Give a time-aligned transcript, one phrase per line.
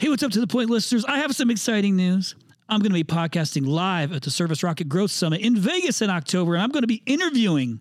[0.00, 1.04] Hey, what's up to the point, listeners?
[1.04, 2.34] I have some exciting news.
[2.70, 6.08] I'm going to be podcasting live at the Service Rocket Growth Summit in Vegas in
[6.08, 7.80] October, and I'm going to be interviewing.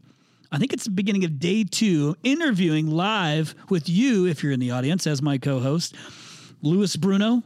[0.51, 4.59] I think it's the beginning of day two, interviewing live with you, if you're in
[4.59, 5.95] the audience, as my co host,
[6.61, 7.41] Louis Bruno,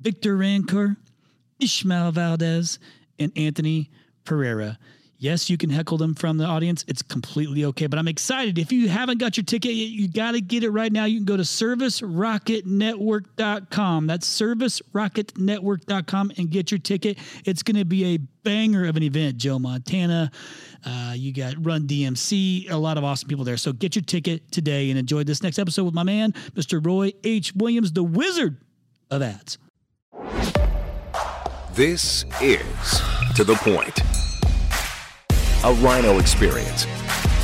[0.00, 0.96] Victor Rancor,
[1.60, 2.78] Ishmael Valdez,
[3.18, 3.90] and Anthony
[4.24, 4.78] Pereira.
[5.22, 6.84] Yes, you can heckle them from the audience.
[6.88, 7.86] It's completely okay.
[7.86, 8.58] But I'm excited.
[8.58, 11.04] If you haven't got your ticket yet, you got to get it right now.
[11.04, 14.06] You can go to servicerocketnetwork.com.
[14.08, 17.18] That's servicerocketnetwork.com and get your ticket.
[17.44, 19.36] It's going to be a banger of an event.
[19.36, 20.32] Joe Montana,
[20.84, 23.56] uh, you got Run DMC, a lot of awesome people there.
[23.56, 26.84] So get your ticket today and enjoy this next episode with my man, Mr.
[26.84, 27.54] Roy H.
[27.54, 28.56] Williams, the wizard
[29.08, 29.56] of ads.
[31.74, 33.00] This is
[33.36, 34.00] To The Point
[35.64, 36.84] a Rhino experience.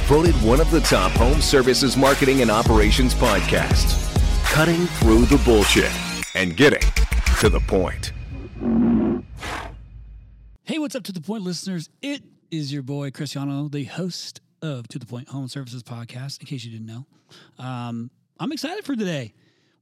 [0.07, 3.97] Voted one of the top home services marketing and operations podcasts.
[4.45, 5.93] Cutting through the bullshit
[6.35, 6.83] and getting
[7.41, 8.13] to the point.
[10.65, 11.89] Hey, what's up to the point, listeners?
[12.03, 16.41] It is your boy Chris Yano, the host of To the Point Home Services Podcast.
[16.41, 17.07] In case you didn't know,
[17.59, 19.33] um, I'm excited for today.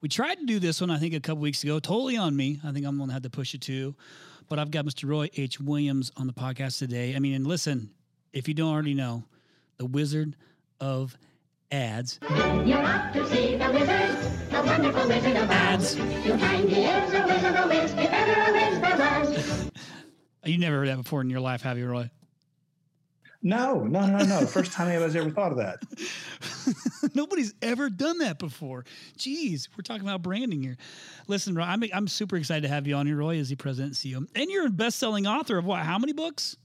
[0.01, 1.79] We tried to do this one, I think, a couple weeks ago.
[1.81, 2.61] Totally on me.
[2.65, 3.95] I think I'm one that had to push it too.
[4.49, 5.09] But I've got Mr.
[5.09, 5.59] Roy H.
[5.59, 7.17] Williams on the podcast today.
[7.17, 7.91] I mean, and listen,
[8.37, 9.25] if you don't already know,
[9.79, 10.37] the Wizard
[10.79, 11.17] of
[11.73, 12.21] Ads.
[12.29, 15.97] You're off to see the wizard, the wonderful wizard of Ads.
[15.97, 19.71] You'll find he is a wizard, a whiz, if ever a whiz there was.
[20.45, 22.11] You never heard that before in your life, have you, Roy?
[23.43, 24.45] No, no, no, no.
[24.47, 25.79] First time anybody's ever thought of that.
[27.15, 28.85] Nobody's ever done that before.
[29.17, 30.77] Jeez, we're talking about branding here.
[31.27, 34.05] Listen, Roy, I'm, I'm super excited to have you on here, Roy, as the president
[34.05, 34.29] and CEO.
[34.35, 35.81] And you're a best-selling author of what?
[35.81, 36.57] How many books?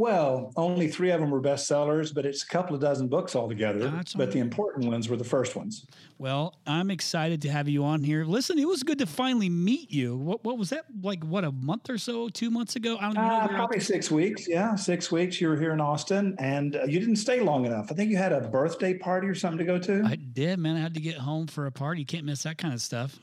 [0.00, 3.90] Well, only three of them were bestsellers, but it's a couple of dozen books altogether.
[3.90, 5.84] That's but the important ones were the first ones.
[6.16, 8.24] Well, I'm excited to have you on here.
[8.24, 10.16] Listen, it was good to finally meet you.
[10.16, 11.22] What what was that like?
[11.22, 12.96] What a month or so, two months ago?
[12.96, 13.20] I don't know.
[13.20, 14.48] Uh, probably six weeks.
[14.48, 15.38] Yeah, six weeks.
[15.38, 17.92] You were here in Austin, and uh, you didn't stay long enough.
[17.92, 20.02] I think you had a birthday party or something to go to.
[20.06, 20.76] I did, man.
[20.76, 22.00] I had to get home for a party.
[22.00, 23.18] You can't miss that kind of stuff.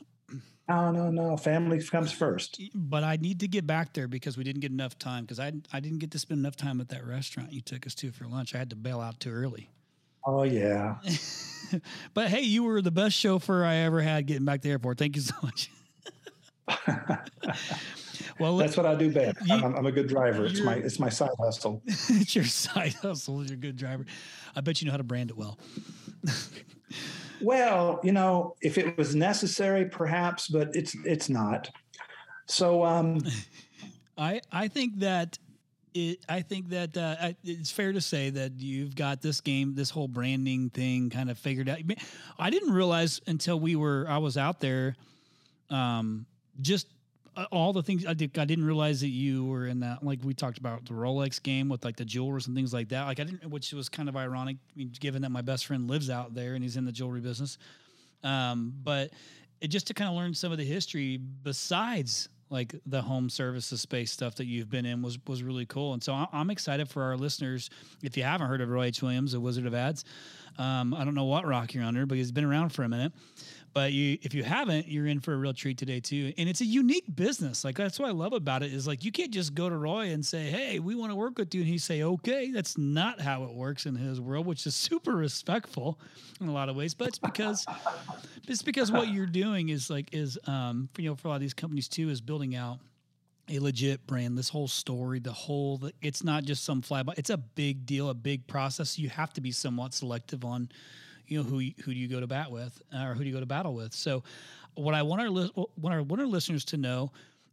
[0.68, 1.36] No, no, no.
[1.36, 2.60] Family comes first.
[2.74, 5.24] But I need to get back there because we didn't get enough time.
[5.24, 7.94] Because I I didn't get to spend enough time at that restaurant you took us
[7.96, 8.54] to for lunch.
[8.54, 9.70] I had to bail out too early.
[10.24, 10.96] Oh yeah.
[12.14, 14.96] But hey, you were the best chauffeur I ever had getting back to the airport.
[14.96, 15.70] Thank you so much.
[18.40, 19.38] well, That's what I do best.
[19.50, 20.46] I'm, I'm a good driver.
[20.46, 21.82] It's my it's my side hustle.
[21.86, 23.44] it's your side hustle.
[23.44, 24.06] You're a good driver.
[24.56, 25.58] I bet you know how to brand it well.
[27.40, 31.70] Well, you know, if it was necessary, perhaps, but it's it's not.
[32.46, 33.20] So um,
[34.18, 35.38] I I think that
[35.94, 36.18] it.
[36.28, 39.90] I think that uh, I- it's fair to say that you've got this game, this
[39.90, 41.78] whole branding thing, kind of figured out.
[42.38, 44.96] I didn't realize until we were I was out there,
[45.70, 46.26] um,
[46.60, 46.86] just
[47.50, 48.38] all the things I did.
[48.38, 50.04] I didn't realize that you were in that.
[50.04, 53.04] Like we talked about the Rolex game with like the jewelers and things like that.
[53.04, 54.56] Like I didn't, which was kind of ironic,
[55.00, 57.58] given that my best friend lives out there and he's in the jewelry business.
[58.22, 59.10] Um, but
[59.60, 63.80] it just to kind of learn some of the history besides like the home services
[63.80, 65.92] space stuff that you've been in was was really cool.
[65.92, 67.70] And so I'm excited for our listeners.
[68.02, 69.02] If you haven't heard of Roy H.
[69.02, 70.04] Williams, the Wizard of Ads,
[70.58, 73.12] um, I don't know what rock you're under, but he's been around for a minute.
[73.74, 76.32] But you, if you haven't, you're in for a real treat today too.
[76.38, 77.64] And it's a unique business.
[77.64, 80.10] Like that's what I love about it is like you can't just go to Roy
[80.10, 83.20] and say, "Hey, we want to work with you," and he say, "Okay." That's not
[83.20, 85.98] how it works in his world, which is super respectful
[86.40, 86.94] in a lot of ways.
[86.94, 87.66] But it's because
[88.46, 91.36] it's because what you're doing is like is um for, you know for a lot
[91.36, 92.78] of these companies too is building out
[93.50, 97.36] a legit brand this whole story the whole it's not just some flyby it's a
[97.36, 100.68] big deal a big process you have to be somewhat selective on
[101.28, 103.40] you know who who do you go to bat with or who do you go
[103.40, 104.22] to battle with so
[104.74, 107.12] what i want our li- what I want our listeners to know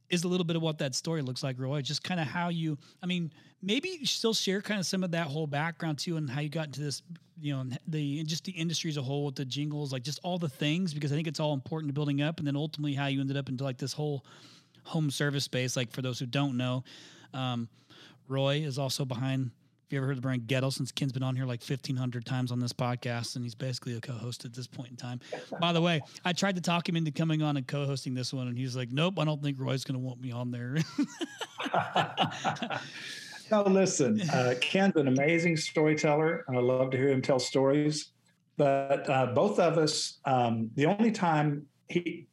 [0.10, 2.50] is a little bit of what that story looks like roy just kind of how
[2.50, 3.32] you i mean
[3.62, 6.68] maybe still share kind of some of that whole background too and how you got
[6.68, 7.02] into this
[7.42, 10.38] you know the just the industry as a whole with the jingles like just all
[10.38, 13.08] the things because i think it's all important to building up and then ultimately how
[13.08, 14.24] you ended up into like this whole
[14.86, 15.76] home service space.
[15.76, 16.84] Like for those who don't know,
[17.34, 17.68] um,
[18.28, 19.52] Roy is also behind.
[19.86, 22.26] If you ever heard the brand Goettl, since Ken's been on here like fifteen hundred
[22.26, 25.20] times on this podcast, and he's basically a co-host at this point in time.
[25.62, 28.48] By the way, I tried to talk him into coming on and co-hosting this one,
[28.48, 30.78] and he's like, "Nope, I don't think Roy's going to want me on there."
[33.52, 38.08] No, listen, uh, Ken's an amazing storyteller, and I love to hear him tell stories.
[38.58, 42.26] But uh, both of us, um, the only time he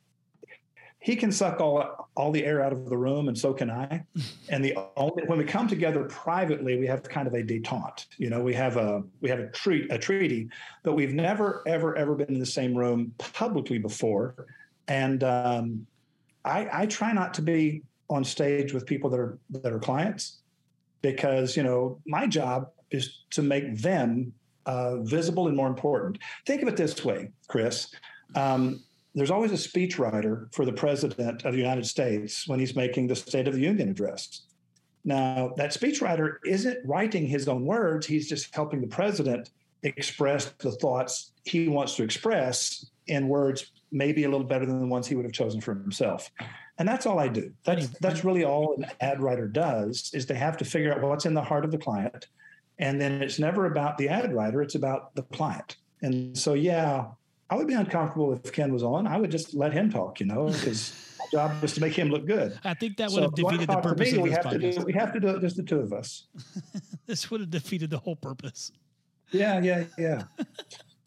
[1.02, 4.04] he can suck all all the air out of the room, and so can I.
[4.48, 8.06] And the only when we come together privately, we have kind of a detente.
[8.18, 10.48] You know, we have a we have a treat a treaty,
[10.84, 14.46] but we've never ever ever been in the same room publicly before.
[14.88, 15.86] and um,
[16.44, 20.38] I, I try not to be on stage with people that are that are clients
[21.00, 24.32] because you know my job is to make them
[24.66, 26.18] uh, visible and more important.
[26.46, 27.92] Think of it this way, Chris.
[28.36, 28.82] Um,
[29.14, 33.16] there's always a speechwriter for the president of the United States when he's making the
[33.16, 34.42] State of the Union address.
[35.04, 39.50] Now, that speechwriter isn't writing his own words, he's just helping the president
[39.82, 44.86] express the thoughts he wants to express in words maybe a little better than the
[44.86, 46.30] ones he would have chosen for himself.
[46.78, 47.52] And that's all I do.
[47.64, 51.26] That's that's really all an ad writer does is they have to figure out what's
[51.26, 52.28] in the heart of the client.
[52.78, 55.76] And then it's never about the ad writer, it's about the client.
[56.00, 57.06] And so yeah,
[57.52, 59.06] I would be uncomfortable if Ken was on.
[59.06, 62.08] I would just let him talk, you know, because my job was to make him
[62.08, 62.58] look good.
[62.64, 64.58] I think that would So have defeated the purpose me, of we this have to
[64.58, 64.78] podcast.
[64.78, 66.28] do we have to do it just the two of us.
[67.06, 68.72] this would have defeated the whole purpose.
[69.32, 70.22] Yeah, yeah, yeah.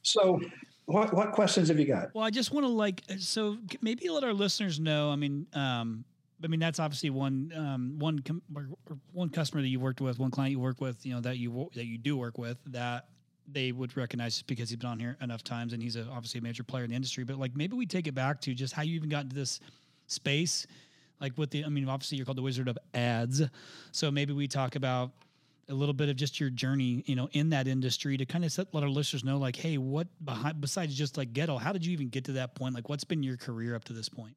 [0.03, 0.39] so
[0.86, 2.13] what what questions have you got?
[2.13, 5.09] Well, I just want to like so maybe let our listeners know.
[5.09, 6.06] I mean, um,
[6.44, 10.00] I mean that's obviously one um, one com- or, or one customer that you worked
[10.00, 12.59] with, one client you work with, you know that you that you do work with
[12.68, 13.07] that
[13.51, 16.44] they would recognize because he's been on here enough times and he's a, obviously a
[16.44, 17.24] major player in the industry.
[17.24, 19.59] But like maybe we take it back to just how you even got into this
[20.07, 20.68] space,
[21.19, 21.65] like with the.
[21.65, 23.44] I mean, obviously you're called the Wizard of Ads,
[23.92, 25.12] so maybe we talk about
[25.69, 28.51] a little bit of just your journey, you know, in that industry to kind of
[28.51, 31.86] set, let our listeners know, like, hey, what behind besides just like Goettl, how did
[31.86, 32.75] you even get to that point?
[32.75, 34.36] Like, what's been your career up to this point?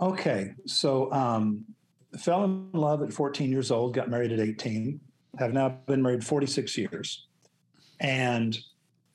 [0.00, 1.64] Okay, so um,
[2.18, 5.00] fell in love at 14 years old, got married at 18,
[5.38, 7.28] have now been married 46 years.
[8.02, 8.58] And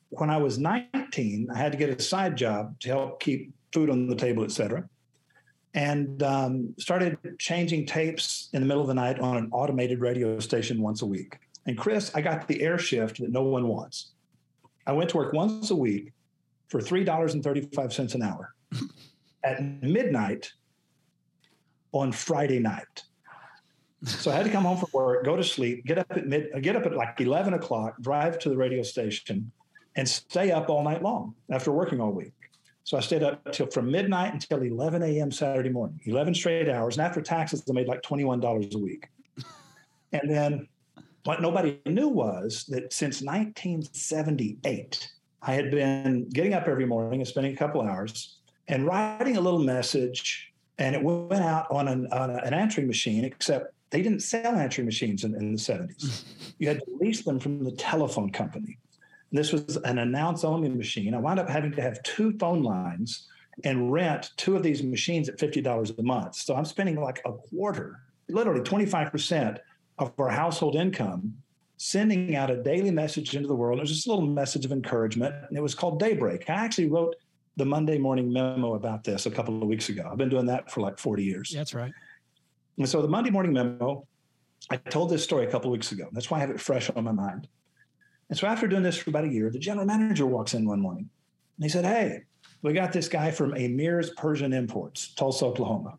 [0.08, 3.90] when I was 19, I had to get a side job to help keep food
[3.90, 4.88] on the table, et cetera.
[5.74, 10.40] And um, started changing tapes in the middle of the night on an automated radio
[10.40, 11.38] station once a week.
[11.66, 14.12] And Chris, I got the air shift that no one wants.
[14.86, 16.14] I went to work once a week
[16.68, 18.54] for $3.35 an hour
[19.44, 20.50] at midnight
[21.92, 23.02] on Friday night.
[24.04, 26.50] So I had to come home from work, go to sleep, get up at mid,
[26.62, 29.50] get up at like eleven o'clock, drive to the radio station,
[29.96, 32.32] and stay up all night long after working all week.
[32.84, 35.32] So I stayed up till from midnight until eleven a.m.
[35.32, 39.08] Saturday morning, eleven straight hours, and after taxes, I made like twenty-one dollars a week.
[40.12, 40.68] And then
[41.24, 45.12] what nobody knew was that since 1978,
[45.42, 49.40] I had been getting up every morning and spending a couple hours and writing a
[49.40, 54.20] little message and it went out on an, on an answering machine, except they didn't
[54.20, 56.24] sell answering machines in, in the 70s.
[56.60, 58.78] You had to lease them from the telephone company.
[59.30, 61.14] This was an announce only machine.
[61.14, 63.28] I wound up having to have two phone lines
[63.62, 66.34] and rent two of these machines at $50 a month.
[66.34, 69.58] So I'm spending like a quarter, literally 25%
[69.98, 71.34] of our household income
[71.76, 73.78] sending out a daily message into the world.
[73.78, 76.50] It was just a little message of encouragement, and it was called Daybreak.
[76.50, 77.14] I actually wrote
[77.56, 80.08] the Monday morning memo about this a couple of weeks ago.
[80.10, 81.52] I've been doing that for like 40 years.
[81.54, 81.92] That's right.
[82.78, 84.06] And so the Monday morning memo,
[84.70, 86.08] I told this story a couple weeks ago.
[86.12, 87.48] That's why I have it fresh on my mind.
[88.28, 90.80] And so after doing this for about a year, the general manager walks in one
[90.80, 91.08] morning
[91.56, 92.22] and he said, Hey,
[92.62, 95.98] we got this guy from Amir's Persian Imports, Tulsa, Oklahoma,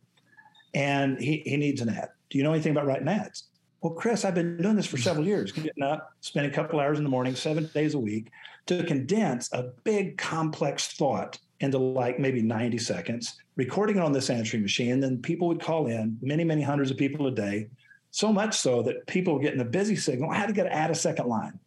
[0.73, 2.09] and he, he needs an ad.
[2.29, 3.45] Do you know anything about writing ads?
[3.81, 6.97] Well, Chris, I've been doing this for several years, getting up, spending a couple hours
[6.97, 8.29] in the morning, seven days a week
[8.65, 14.29] to condense a big complex thought into like maybe 90 seconds, recording it on this
[14.29, 14.91] answering machine.
[14.93, 17.67] And then people would call in, many, many hundreds of people a day,
[18.11, 20.31] so much so that people were getting a busy signal.
[20.31, 21.59] I had to get add a second line.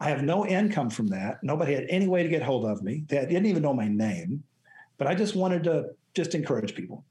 [0.00, 1.42] I have no income from that.
[1.42, 3.04] Nobody had any way to get hold of me.
[3.08, 4.44] They didn't even know my name,
[4.96, 7.04] but I just wanted to just encourage people.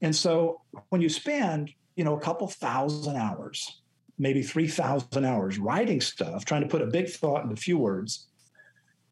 [0.00, 3.82] And so when you spend, you know, a couple thousand hours,
[4.18, 8.27] maybe 3,000 hours writing stuff, trying to put a big thought into few words,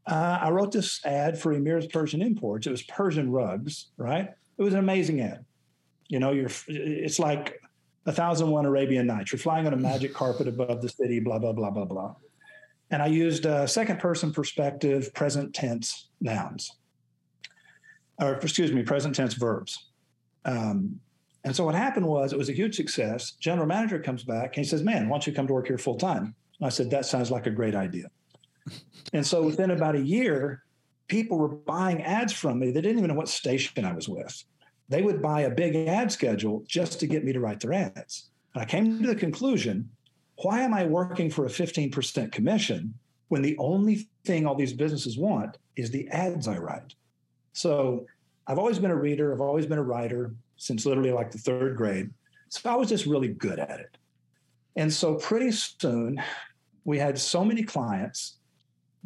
[0.07, 2.67] uh, I wrote this ad for Emir's Persian Imports.
[2.67, 4.31] It was Persian rugs, right?
[4.59, 5.45] It was an amazing ad.
[6.09, 7.61] You know, you're it's like
[8.07, 9.33] a thousand one Arabian Nights.
[9.33, 12.15] You're flying on a magic carpet above the city, blah blah blah blah blah.
[12.91, 16.71] And I used uh, second person perspective, present tense nouns,
[18.21, 19.89] or excuse me, present tense verbs.
[20.45, 21.01] Um,
[21.43, 23.33] and so what happened was it was a huge success.
[23.33, 25.79] General manager comes back and he says, "Man, why don't you come to work here
[25.79, 28.07] full time?" I said, "That sounds like a great idea."
[29.13, 30.63] And so within about a year,
[31.09, 32.71] people were buying ads from me.
[32.71, 34.45] They didn't even know what station I was with.
[34.89, 38.31] They would buy a big ad schedule just to get me to write their ads.
[38.55, 39.91] And I came to the conclusion
[40.43, 42.93] why am I working for a 15% commission
[43.29, 46.95] when the only thing all these businesses want is the ads I write?
[47.55, 48.07] So
[48.47, 51.77] I've always been a reader, I've always been a writer since literally like the third
[51.77, 52.11] grade.
[52.51, 53.97] So I was just really good at it.
[54.77, 56.23] And so pretty soon
[56.85, 58.37] we had so many clients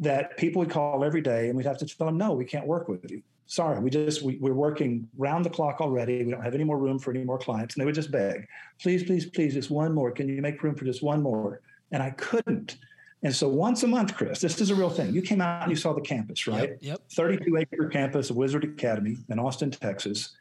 [0.01, 2.65] that people would call every day and we'd have to tell them, no, we can't
[2.65, 3.21] work with you.
[3.45, 6.23] sorry, we just we, we're working round the clock already.
[6.25, 7.75] We don't have any more room for any more clients.
[7.75, 8.47] And they would just beg,
[8.81, 10.11] please, please, please, just one more.
[10.11, 11.61] Can you make room for just one more?
[11.91, 12.77] And I couldn't.
[13.23, 15.13] And so once a month, Chris, this is a real thing.
[15.13, 16.69] You came out and you saw the campus, right?
[16.69, 16.79] Yep.
[16.81, 17.01] yep.
[17.11, 20.35] 32 acre campus of Wizard Academy in Austin, Texas.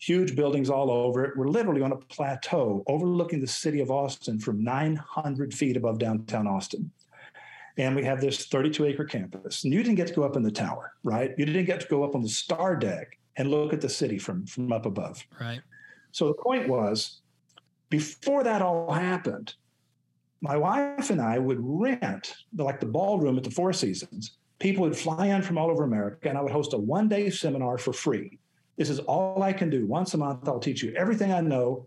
[0.00, 1.36] Huge buildings all over it.
[1.36, 6.48] We're literally on a plateau overlooking the city of Austin from 900 feet above downtown
[6.48, 6.90] Austin.
[7.76, 9.64] And we have this 32 acre campus.
[9.64, 11.32] And you didn't get to go up in the tower, right?
[11.36, 14.18] You didn't get to go up on the star deck and look at the city
[14.18, 15.24] from, from up above.
[15.40, 15.60] Right.
[16.12, 17.20] So the point was,
[17.90, 19.54] before that all happened,
[20.40, 24.36] my wife and I would rent like the ballroom at the Four Seasons.
[24.60, 27.30] People would fly in from all over America, and I would host a one day
[27.30, 28.38] seminar for free.
[28.76, 29.86] This is all I can do.
[29.86, 31.86] Once a month, I'll teach you everything I know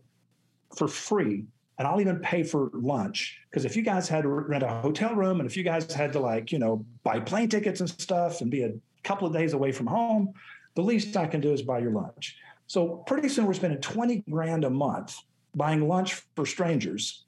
[0.75, 1.45] for free
[1.77, 5.13] and I'll even pay for lunch because if you guys had to rent a hotel
[5.15, 8.41] room and if you guys had to like you know buy plane tickets and stuff
[8.41, 10.33] and be a couple of days away from home,
[10.75, 12.37] the least I can do is buy your lunch.
[12.67, 15.17] So pretty soon we're spending twenty grand a month
[15.55, 17.25] buying lunch for strangers,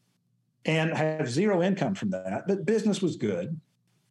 [0.65, 2.43] and have zero income from that.
[2.47, 3.59] But business was good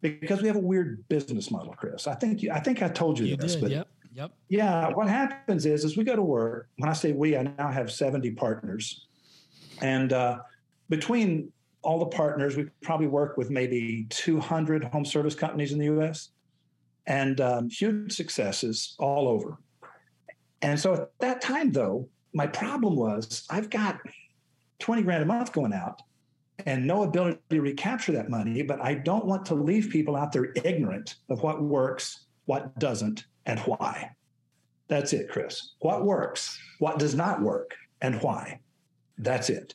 [0.00, 2.06] because we have a weird business model, Chris.
[2.06, 3.62] I think you, I think I told you, You this, did.
[3.62, 3.88] but Yep.
[4.14, 4.32] Yep.
[4.48, 6.68] yeah, what happens is, is we go to work.
[6.78, 9.06] When I say we, I now have 70 partners.
[9.82, 10.38] And uh,
[10.88, 15.86] between all the partners, we probably work with maybe 200 home service companies in the
[15.86, 16.30] US
[17.06, 19.58] and um, huge successes all over.
[20.62, 23.98] And so at that time, though, my problem was I've got
[24.80, 26.02] 20 grand a month going out
[26.66, 30.32] and no ability to recapture that money, but I don't want to leave people out
[30.32, 34.10] there ignorant of what works, what doesn't, and why.
[34.88, 35.74] That's it, Chris.
[35.80, 38.60] What works, what does not work, and why.
[39.18, 39.74] That's it.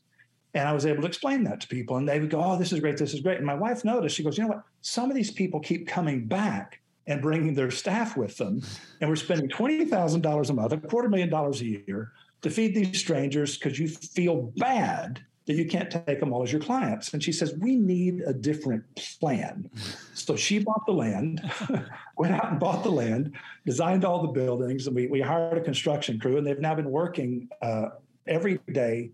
[0.53, 2.71] And I was able to explain that to people, and they would go, Oh, this
[2.71, 3.38] is great, this is great.
[3.38, 4.63] And my wife noticed, she goes, You know what?
[4.81, 8.62] Some of these people keep coming back and bringing their staff with them.
[9.01, 13.00] And we're spending $20,000 a month, a quarter million dollars a year to feed these
[13.00, 17.13] strangers because you feel bad that you can't take them all as your clients.
[17.13, 19.69] And she says, We need a different plan.
[20.13, 21.41] So she bought the land,
[22.17, 23.35] went out and bought the land,
[23.65, 26.89] designed all the buildings, and we, we hired a construction crew, and they've now been
[26.89, 27.89] working uh,
[28.27, 29.12] every day,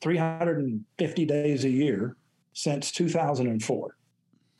[0.00, 2.16] 350 days a year
[2.52, 3.96] since 2004.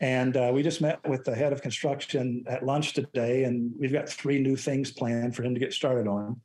[0.00, 3.92] And uh, we just met with the head of construction at lunch today, and we've
[3.92, 6.40] got three new things planned for him to get started on.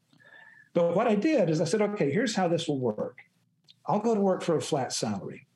[0.74, 3.18] But what I did is I said, okay, here's how this will work.
[3.86, 5.48] I'll go to work for a flat salary.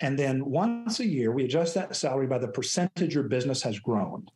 [0.00, 3.78] And then once a year, we adjust that salary by the percentage your business has
[3.78, 4.26] grown.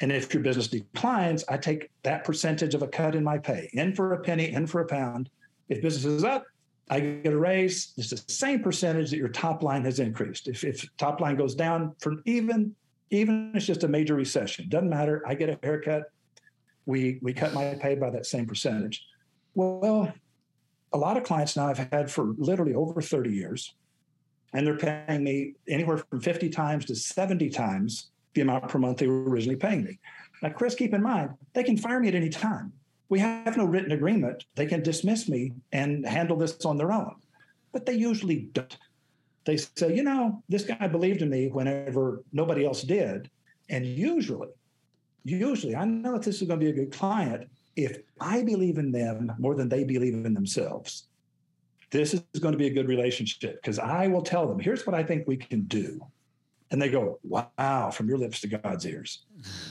[0.00, 3.70] And if your business declines, I take that percentage of a cut in my pay,
[3.72, 5.30] in for a penny, in for a pound.
[5.70, 6.44] If business is up,
[6.90, 7.94] I get a raise.
[7.96, 10.48] It's the same percentage that your top line has increased.
[10.48, 12.74] If, if top line goes down for even,
[13.10, 15.22] even if it's just a major recession, doesn't matter.
[15.26, 16.04] I get a haircut.
[16.86, 19.06] We we cut my pay by that same percentage.
[19.54, 20.12] Well,
[20.92, 23.74] a lot of clients now I've had for literally over 30 years,
[24.52, 28.98] and they're paying me anywhere from 50 times to 70 times the amount per month
[28.98, 29.98] they were originally paying me.
[30.42, 32.72] Now, Chris, keep in mind, they can fire me at any time.
[33.14, 34.44] We have no written agreement.
[34.56, 37.14] They can dismiss me and handle this on their own.
[37.70, 38.76] But they usually don't.
[39.44, 43.30] They say, you know, this guy believed in me whenever nobody else did.
[43.68, 44.48] And usually,
[45.22, 48.78] usually, I know that this is going to be a good client if I believe
[48.78, 51.06] in them more than they believe in themselves.
[51.92, 54.96] This is going to be a good relationship because I will tell them, here's what
[54.96, 56.04] I think we can do.
[56.74, 59.26] And they go, wow, from your lips to God's ears.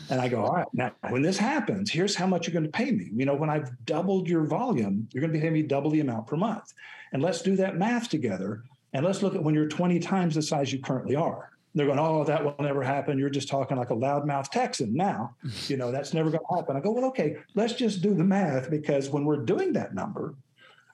[0.09, 2.71] And I go, all right, now when this happens, here's how much you're going to
[2.71, 3.09] pay me.
[3.13, 5.99] You know, when I've doubled your volume, you're going to be paying me double the
[5.99, 6.71] amount per month.
[7.11, 8.63] And let's do that math together.
[8.93, 11.49] And let's look at when you're 20 times the size you currently are.
[11.75, 13.19] They're going, oh, that will never happen.
[13.19, 15.35] You're just talking like a loudmouth Texan now.
[15.67, 16.77] You know, that's never going to happen.
[16.77, 20.35] I go, well, okay, let's just do the math because when we're doing that number,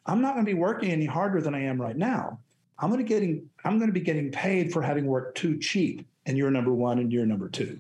[0.08, 2.40] I'm not going to be working any harder than I am right now.
[2.80, 6.08] I'm going to getting I'm going to be getting paid for having worked too cheap
[6.26, 7.80] in year number one and year number two.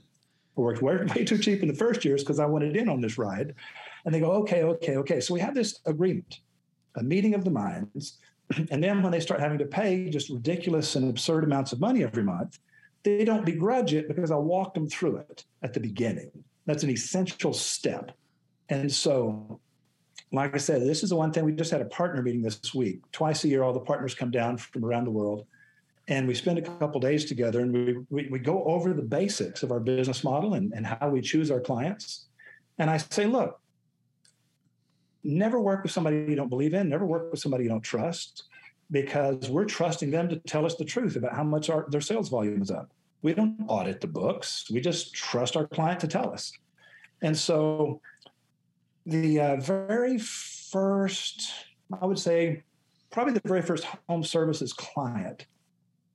[0.57, 3.17] I worked way too cheap in the first years because I wanted in on this
[3.17, 3.55] ride.
[4.05, 5.21] And they go, okay, okay, okay.
[5.21, 6.39] So we have this agreement,
[6.95, 8.17] a meeting of the minds.
[8.71, 12.03] And then when they start having to pay just ridiculous and absurd amounts of money
[12.03, 12.57] every month,
[13.03, 16.31] they don't begrudge it because I walked them through it at the beginning.
[16.65, 18.11] That's an essential step.
[18.67, 19.59] And so
[20.31, 22.73] like I said, this is the one thing we just had a partner meeting this
[22.73, 23.01] week.
[23.11, 25.45] Twice a year, all the partners come down from around the world,
[26.07, 29.63] and we spend a couple days together, and we, we, we go over the basics
[29.63, 32.27] of our business model and, and how we choose our clients.
[32.77, 33.59] And I say, look,
[35.23, 36.89] never work with somebody you don't believe in.
[36.89, 38.43] Never work with somebody you don't trust,
[38.91, 42.29] because we're trusting them to tell us the truth about how much our, their sales
[42.29, 42.91] volume is up.
[43.21, 44.65] We don't audit the books.
[44.71, 46.53] We just trust our client to tell us.
[47.21, 47.99] And so
[49.09, 51.51] the uh, very first,
[52.01, 52.63] I would say,
[53.11, 55.47] probably the very first home services client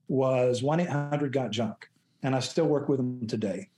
[0.07, 1.89] was 1 800 Got Junk.
[2.23, 3.69] And I still work with them today.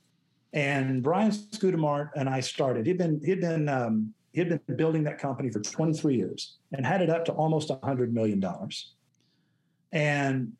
[0.52, 2.86] And Brian Scudamore and I started.
[2.86, 7.02] He'd been, he'd been, um, he'd been building that company for 23 years and had
[7.02, 8.42] it up to almost $100 million.
[9.92, 10.52] And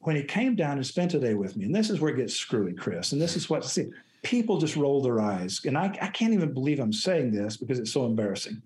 [0.00, 2.16] when he came down and spent a day with me, and this is where it
[2.16, 3.86] gets screwy, Chris, and this is what see,
[4.22, 5.60] people just roll their eyes.
[5.64, 8.62] And I, I can't even believe I'm saying this because it's so embarrassing.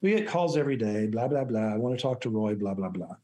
[0.00, 1.74] We get calls every day, blah, blah, blah.
[1.74, 3.16] I want to talk to Roy, blah, blah, blah.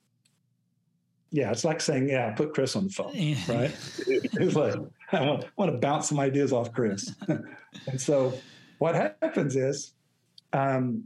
[1.30, 3.12] Yeah, it's like saying, yeah, put Chris on the phone,
[3.48, 3.74] right?
[4.06, 4.74] it's like,
[5.12, 7.14] I want, I want to bounce some ideas off Chris.
[7.86, 8.32] and so
[8.78, 9.92] what happens is
[10.52, 11.04] um,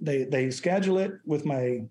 [0.00, 1.82] they, they schedule it with my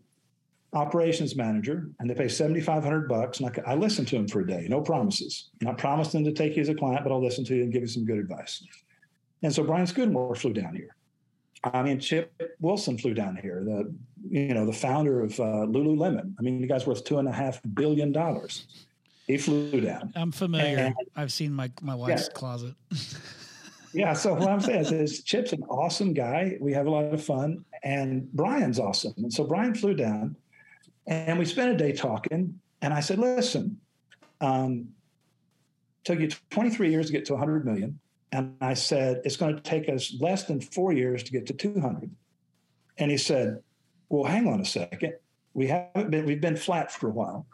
[0.73, 4.47] operations manager and they pay 7500 bucks and I, I listen to him for a
[4.47, 5.49] day no promises.
[5.61, 7.73] I'm not promising to take you as a client but i'll listen to you and
[7.73, 8.63] give you some good advice.
[9.41, 10.95] And so brian scudamore flew down here.
[11.63, 13.93] I mean chip wilson flew down here the
[14.29, 16.33] you know the founder of uh, lululemon.
[16.37, 18.67] I mean the guy's worth two and a half billion dollars.
[19.25, 20.11] He flew down.
[20.15, 20.77] I'm familiar.
[20.77, 22.75] And- I've seen my my wife's closet.
[23.93, 26.57] yeah so what i'm saying is chip's an awesome guy.
[26.61, 29.15] We have a lot of fun and brian's awesome.
[29.17, 30.35] And so brian flew down
[31.09, 32.59] and we spent a day talking.
[32.81, 33.79] And I said, listen,
[34.39, 34.89] um,
[36.03, 37.99] took you 23 years to get to 100 million.
[38.31, 41.53] And I said, it's going to take us less than four years to get to
[41.53, 42.11] 200.
[42.99, 43.63] And he said,
[44.07, 45.13] well, hang on a second.
[45.55, 47.47] We haven't been, we've been flat for a while.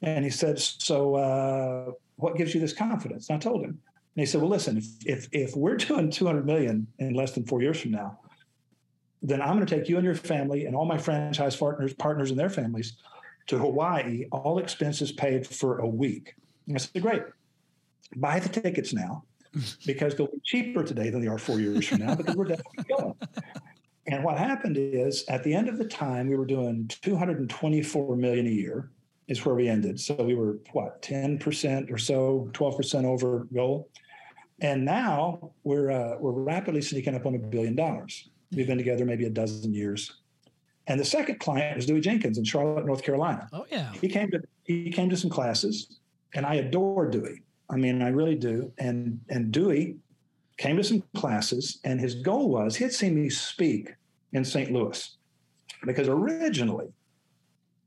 [0.00, 3.28] And he said, so uh, what gives you this confidence?
[3.28, 3.78] And I told him.
[4.16, 7.44] And he said, well, listen, if, if, if we're doing 200 million in less than
[7.44, 8.18] four years from now,
[9.22, 12.30] then I'm going to take you and your family and all my franchise partners, partners
[12.30, 12.94] and their families
[13.48, 16.34] to Hawaii, all expenses paid for a week.
[16.66, 17.22] And I said, great.
[18.16, 19.24] Buy the tickets now
[19.86, 22.84] because they'll be cheaper today than they are four years from now because we're definitely
[22.96, 23.14] going.
[24.06, 28.46] And what happened is at the end of the time, we were doing 224 million
[28.46, 28.90] a year
[29.28, 30.00] is where we ended.
[30.00, 33.88] So we were what, 10% or so, 12% over goal.
[34.60, 38.28] And now we're uh, we're rapidly sneaking up on a billion dollars.
[38.52, 40.12] We've been together maybe a dozen years.
[40.86, 43.48] And the second client is Dewey Jenkins in Charlotte, North Carolina.
[43.52, 43.92] Oh yeah.
[43.92, 45.98] He came to he came to some classes,
[46.34, 47.42] and I adore Dewey.
[47.70, 48.72] I mean, I really do.
[48.78, 49.96] And and Dewey
[50.56, 53.94] came to some classes, and his goal was he had seen me speak
[54.32, 54.72] in St.
[54.72, 55.16] Louis
[55.86, 56.88] because originally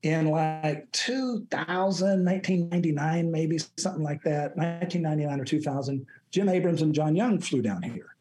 [0.03, 7.15] in like 2000 1999 maybe something like that 1999 or 2000 jim abrams and john
[7.15, 8.12] young flew down here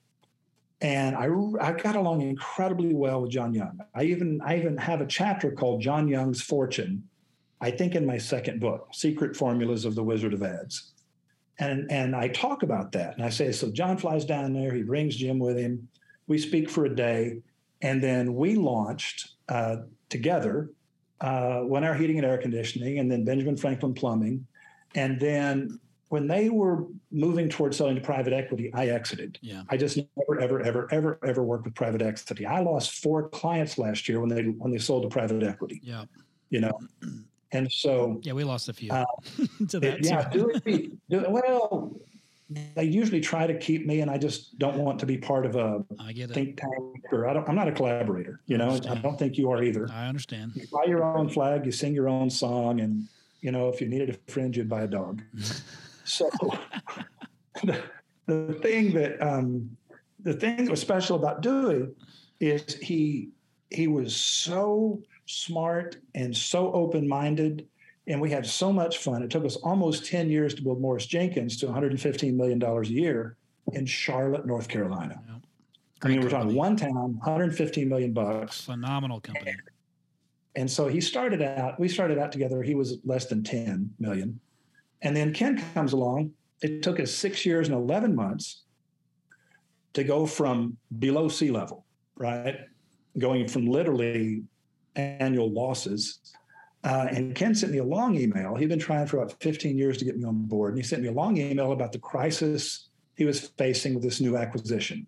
[0.82, 1.28] and I,
[1.60, 3.78] I got along incredibly well with John Young.
[3.94, 7.08] I even I even have a chapter called John Young's Fortune,
[7.60, 10.92] I think in my second book, Secret Formulas of the Wizard of Ads.
[11.60, 13.14] And and I talk about that.
[13.14, 15.88] And I say, so John flies down there, he brings Jim with him.
[16.26, 17.38] We speak for a day,
[17.80, 19.76] and then we launched uh,
[20.08, 20.70] together
[21.20, 24.46] uh, One Hour Heating and Air Conditioning, and then Benjamin Franklin Plumbing.
[24.96, 25.78] And then
[26.12, 29.38] when they were moving towards selling to private equity, I exited.
[29.40, 29.62] Yeah.
[29.70, 32.44] I just never, ever, ever, ever, ever worked with private equity.
[32.44, 35.80] I lost four clients last year when they when they sold to private equity.
[35.82, 36.04] Yeah.
[36.50, 36.78] You know,
[37.52, 39.06] and so Yeah, we lost a few Uh,
[39.70, 40.04] to that.
[40.04, 41.96] yeah, do it, do well.
[42.74, 45.56] They usually try to keep me, and I just don't want to be part of
[45.56, 47.48] a I think tank, or I don't.
[47.48, 48.40] I'm not a collaborator.
[48.44, 49.88] You know, I don't think you are either.
[49.90, 50.52] I understand.
[50.56, 53.08] You fly your own flag, you sing your own song, and
[53.40, 55.22] you know, if you needed a friend, you'd buy a dog.
[56.04, 56.30] so
[57.64, 57.82] the,
[58.26, 59.76] the thing that um,
[60.20, 61.88] the thing that was special about Dewey
[62.40, 63.30] is he
[63.70, 67.66] he was so smart and so open minded,
[68.06, 69.22] and we had so much fun.
[69.22, 72.92] It took us almost ten years to build Morris Jenkins to 115 million dollars a
[72.92, 73.36] year
[73.72, 75.20] in Charlotte, North Carolina.
[75.26, 75.34] Yeah.
[76.04, 78.62] I mean, we're talking one town, 115 million bucks.
[78.62, 79.54] Phenomenal company.
[80.56, 82.62] And so he started out, we started out together.
[82.62, 84.40] He was less than 10 million.
[85.02, 86.32] And then Ken comes along.
[86.62, 88.62] It took us six years and 11 months
[89.94, 91.84] to go from below sea level,
[92.16, 92.60] right?
[93.18, 94.42] Going from literally
[94.96, 96.20] annual losses.
[96.84, 98.54] Uh, and Ken sent me a long email.
[98.54, 100.74] He'd been trying for about 15 years to get me on board.
[100.74, 104.20] And he sent me a long email about the crisis he was facing with this
[104.20, 105.06] new acquisition.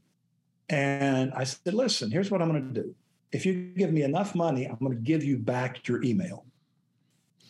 [0.69, 2.95] And I said, listen, here's what I'm going to do
[3.33, 6.47] if you give me enough money, I'm going to give you back your email.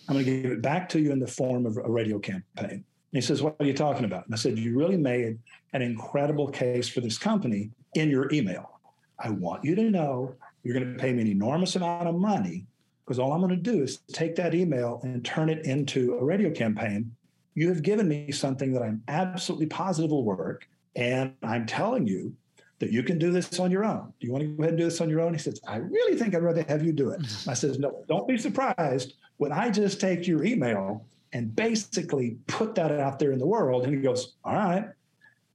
[0.09, 2.45] I'm going to give it back to you in the form of a radio campaign.
[2.71, 4.27] And he says, What are you talking about?
[4.27, 5.39] And I said, You really made
[5.73, 8.81] an incredible case for this company in your email.
[9.19, 12.67] I want you to know you're going to pay me an enormous amount of money
[13.05, 16.25] because all I'm going to do is take that email and turn it into a
[16.25, 17.15] radio campaign.
[17.55, 20.67] You have given me something that I'm absolutely positive will work.
[20.97, 22.35] And I'm telling you
[22.79, 24.13] that you can do this on your own.
[24.21, 25.33] Do you want to go ahead and do this on your own?
[25.33, 27.21] He says, I really think I'd rather have you do it.
[27.49, 32.75] I says, No, don't be surprised when I just take your email and basically put
[32.77, 33.85] that out there in the world.
[33.85, 34.87] And he goes, All right.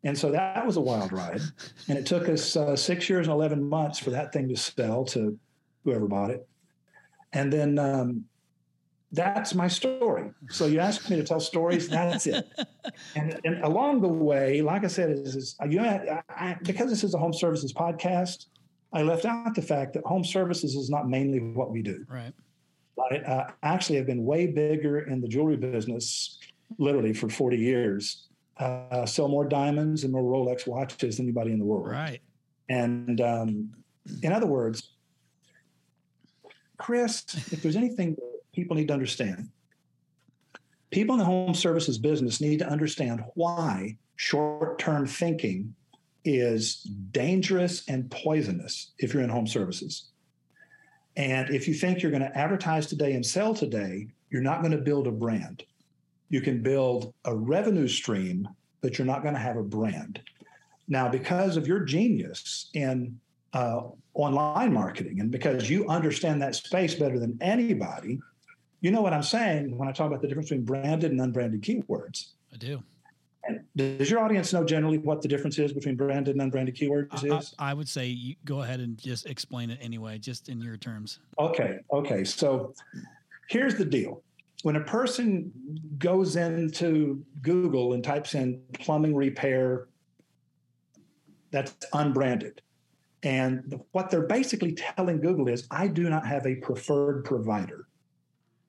[0.04, 1.42] And so that was a wild ride.
[1.88, 5.04] And it took us uh, six years and 11 months for that thing to sell
[5.06, 5.38] to
[5.84, 6.48] whoever bought it.
[7.34, 8.24] And then um,
[9.12, 10.32] that's my story.
[10.50, 12.48] So you asked me to tell stories, that's it.
[13.16, 16.90] And, and along the way, like I said, is, is you know, I, I, because
[16.90, 18.48] this is a home services podcast,
[18.92, 22.06] I left out the fact that home services is not mainly what we do.
[22.10, 22.34] Right.
[23.12, 26.38] I uh, actually have been way bigger in the jewelry business,
[26.78, 28.28] literally for 40 years.
[28.58, 31.88] Uh, sell more diamonds and more Rolex watches than anybody in the world.
[31.88, 32.20] Right.
[32.68, 33.72] And um,
[34.22, 34.92] in other words,
[36.78, 38.18] Chris, if there's anything
[38.54, 39.50] people need to understand,
[40.92, 45.74] people in the home services business need to understand why short term thinking
[46.26, 50.10] is dangerous and poisonous if you're in home services.
[51.20, 54.72] And if you think you're going to advertise today and sell today, you're not going
[54.72, 55.64] to build a brand.
[56.30, 58.48] You can build a revenue stream,
[58.80, 60.22] but you're not going to have a brand.
[60.88, 63.20] Now, because of your genius in
[63.52, 63.82] uh,
[64.14, 68.22] online marketing and because you understand that space better than anybody,
[68.80, 71.62] you know what I'm saying when I talk about the difference between branded and unbranded
[71.62, 72.30] keywords.
[72.54, 72.82] I do.
[73.46, 77.32] And does your audience know generally what the difference is between branded and unbranded keywords
[77.32, 77.56] I, is?
[77.58, 80.78] I, I would say you go ahead and just explain it anyway, just in your
[80.78, 81.20] terms.
[81.40, 82.24] Okay, okay.
[82.24, 82.74] So
[83.50, 84.22] here's the deal.
[84.64, 85.54] When a person
[85.98, 89.88] goes into Google and types in plumbing repair,
[91.52, 92.62] that's unbranded.
[93.24, 97.88] And what they're basically telling Google is I do not have a preferred provider.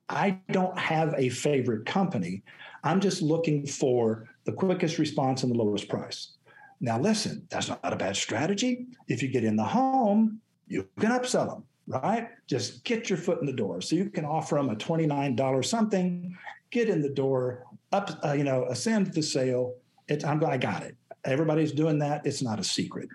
[0.09, 2.43] I don't have a favorite company.
[2.83, 6.33] I'm just looking for the quickest response and the lowest price.
[6.81, 8.87] Now, listen, that's not a bad strategy.
[9.07, 12.27] If you get in the home, you can upsell them, right?
[12.47, 13.79] Just get your foot in the door.
[13.81, 16.35] So you can offer them a $29 something,
[16.69, 19.75] get in the door, up, uh, you know, ascend the sale.
[20.09, 20.97] It, I'm, I got it.
[21.23, 22.25] Everybody's doing that.
[22.25, 23.07] It's not a secret.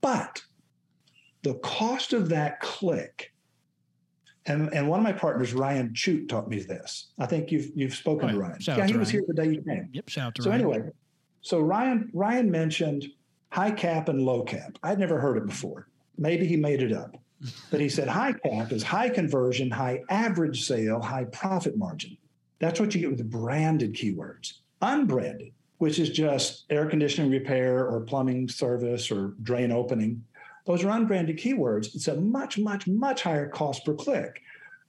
[0.00, 0.42] But
[1.42, 3.31] the cost of that click,
[4.46, 7.10] and, and one of my partners, Ryan Chute, taught me this.
[7.18, 8.32] I think you've you've spoken Right.
[8.34, 8.60] to Ryan.
[8.60, 9.88] Shout yeah, he was here the day you came.
[9.92, 10.08] Yep.
[10.08, 10.60] Shout out to So Ryan.
[10.62, 10.90] anyway,
[11.40, 13.06] so Ryan Ryan mentioned
[13.50, 14.78] high cap and low cap.
[14.82, 15.88] I'd never heard it before.
[16.18, 17.16] Maybe he made it up.
[17.72, 22.16] But he said high cap is high conversion, high average sale, high profit margin.
[22.60, 24.52] That's what you get with branded keywords.
[24.80, 30.24] Unbranded, which is just air conditioning repair or plumbing service or drain opening.
[30.64, 31.94] Those are unbranded keywords.
[31.94, 34.42] It's a much, much, much higher cost per click.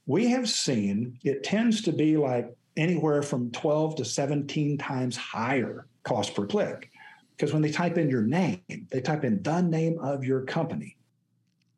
[0.05, 5.87] We have seen it tends to be like anywhere from 12 to 17 times higher
[6.03, 6.91] cost per click.
[7.35, 10.95] Because when they type in your name, they type in the name of your company.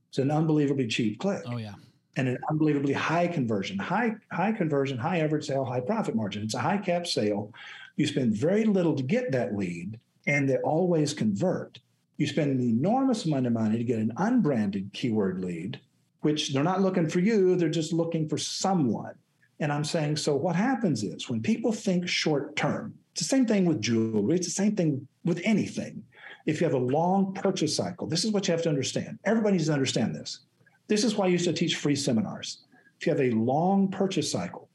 [0.09, 1.75] It's an unbelievably cheap click Oh yeah.
[2.17, 6.43] and an unbelievably high conversion, high high conversion, high average sale, high profit margin.
[6.43, 7.53] It's a high cap sale.
[7.95, 11.79] You spend very little to get that lead, and they always convert.
[12.17, 15.79] You spend an enormous amount of money to get an unbranded keyword lead,
[16.21, 19.15] which they're not looking for you, they're just looking for someone.
[19.59, 23.45] And I'm saying, so what happens is when people think short term, it's the same
[23.45, 26.03] thing with jewelry, it's the same thing with anything.
[26.45, 29.19] If you have a long purchase cycle, this is what you have to understand.
[29.25, 30.41] Everybody needs to understand this.
[30.87, 32.63] This is why I used to teach free seminars.
[32.99, 34.69] If you have a long purchase cycle,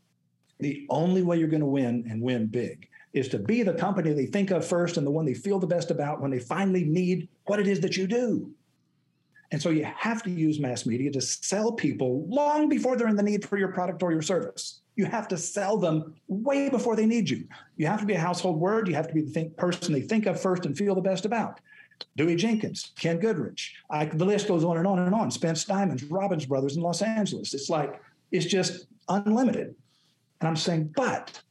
[0.58, 4.12] the only way you're going to win and win big is to be the company
[4.12, 6.84] they think of first and the one they feel the best about when they finally
[6.84, 8.52] need what it is that you do.
[9.52, 13.16] And so you have to use mass media to sell people long before they're in
[13.16, 14.80] the need for your product or your service.
[14.94, 17.48] You have to sell them way before they need you.
[17.76, 18.86] You have to be a household word.
[18.86, 21.24] You have to be the think, person they think of first and feel the best
[21.24, 21.60] about.
[22.16, 23.74] Dewey Jenkins, Ken Goodrich.
[23.90, 25.30] I, the list goes on and on and on.
[25.30, 27.52] Spence Diamonds, Robbins Brothers in Los Angeles.
[27.52, 29.74] It's like, it's just unlimited.
[30.40, 31.42] And I'm saying, but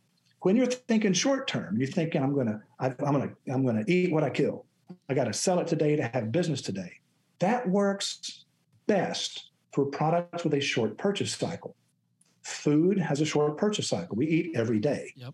[0.42, 4.12] when you're thinking short term, you're thinking, I'm gonna, I, I'm gonna, I'm gonna eat
[4.12, 4.66] what I kill.
[5.10, 6.94] I got to sell it today to have business today.
[7.40, 8.46] That works
[8.88, 11.76] best for products with a short purchase cycle.
[12.44, 14.16] Food has a short purchase cycle.
[14.16, 15.14] We eat every day.
[15.16, 15.34] Yep.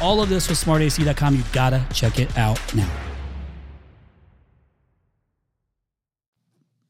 [0.00, 1.36] all of this with smartac.com.
[1.36, 2.90] You gotta check it out now.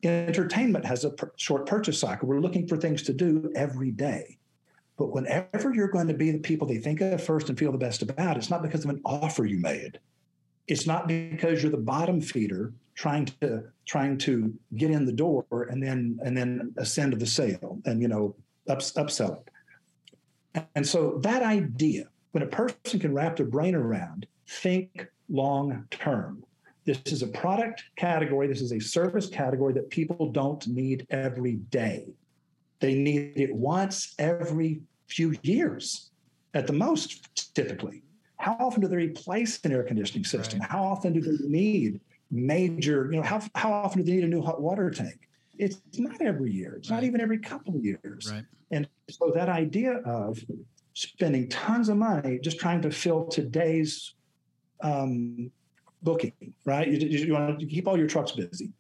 [0.03, 2.27] Entertainment has a per- short purchase cycle.
[2.27, 4.39] We're looking for things to do every day.
[4.97, 7.79] But whenever you're going to be the people they think of first and feel the
[7.79, 9.99] best about, it's not because of an offer you made.
[10.69, 15.47] It's not because you're the bottom feeder trying to trying to get in the door
[15.71, 18.37] and then and then ascend to the sale and you know
[18.69, 19.39] ups, upsell
[20.55, 20.67] it.
[20.75, 26.45] And so that idea, when a person can wrap their brain around, think long term.
[26.85, 28.47] This is a product category.
[28.47, 32.09] This is a service category that people don't need every day.
[32.81, 36.11] They need it once every few years
[36.55, 38.03] at the most, typically.
[38.39, 40.61] How often do they replace an air conditioning system?
[40.61, 40.71] Right.
[40.71, 44.29] How often do they need major, you know, how, how often do they need a
[44.29, 45.29] new hot water tank?
[45.59, 46.75] It's not every year.
[46.77, 46.97] It's right.
[46.97, 48.31] not even every couple of years.
[48.33, 48.45] Right.
[48.71, 50.43] And so that idea of
[51.01, 54.15] spending tons of money just trying to fill today's
[54.83, 55.51] um,
[56.03, 56.33] booking,
[56.67, 56.87] right?
[56.87, 58.73] You, you want to keep all your trucks busy.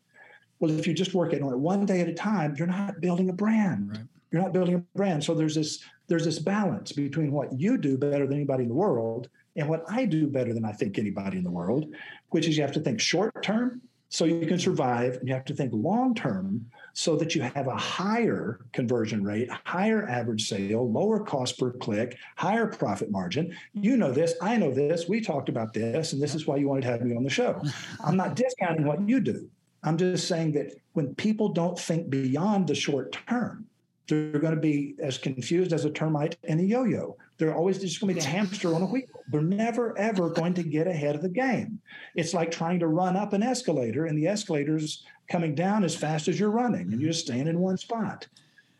[0.58, 3.30] Well, if you just work it on one day at a time, you're not building
[3.30, 3.90] a brand.
[3.90, 4.00] Right.
[4.30, 5.24] You're not building a brand.
[5.24, 8.74] So there's this there's this balance between what you do better than anybody in the
[8.74, 11.86] world and what I do better than I think anybody in the world,
[12.28, 13.80] which is you have to think short term
[14.10, 17.68] so you can survive, and you have to think long term so that you have
[17.68, 23.56] a higher conversion rate, higher average sale, lower cost per click, higher profit margin.
[23.72, 26.68] You know this, I know this, we talked about this, and this is why you
[26.68, 27.62] wanted to have me on the show.
[28.04, 29.48] I'm not discounting what you do.
[29.84, 33.66] I'm just saying that when people don't think beyond the short term,
[34.08, 37.16] they're going to be as confused as a termite in a yo-yo.
[37.40, 39.06] They're always just going to be a hamster on a wheel.
[39.28, 41.80] They're never ever going to get ahead of the game.
[42.14, 46.28] It's like trying to run up an escalator, and the escalator's coming down as fast
[46.28, 48.28] as you're running, and you're just staying in one spot.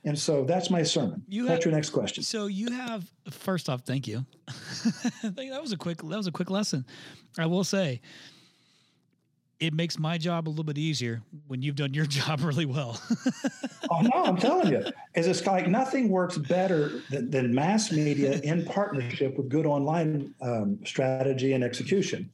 [0.04, 1.22] And so that's my sermon.
[1.28, 2.22] You that's have, your next question.
[2.22, 4.24] So you have first off, thank you.
[5.22, 6.84] that was a quick that was a quick lesson.
[7.38, 8.00] I will say
[9.60, 13.00] it makes my job a little bit easier when you've done your job really well.
[13.90, 18.40] oh no, I'm telling you, is it's like nothing works better than, than, mass media
[18.40, 22.30] in partnership with good online um, strategy and execution.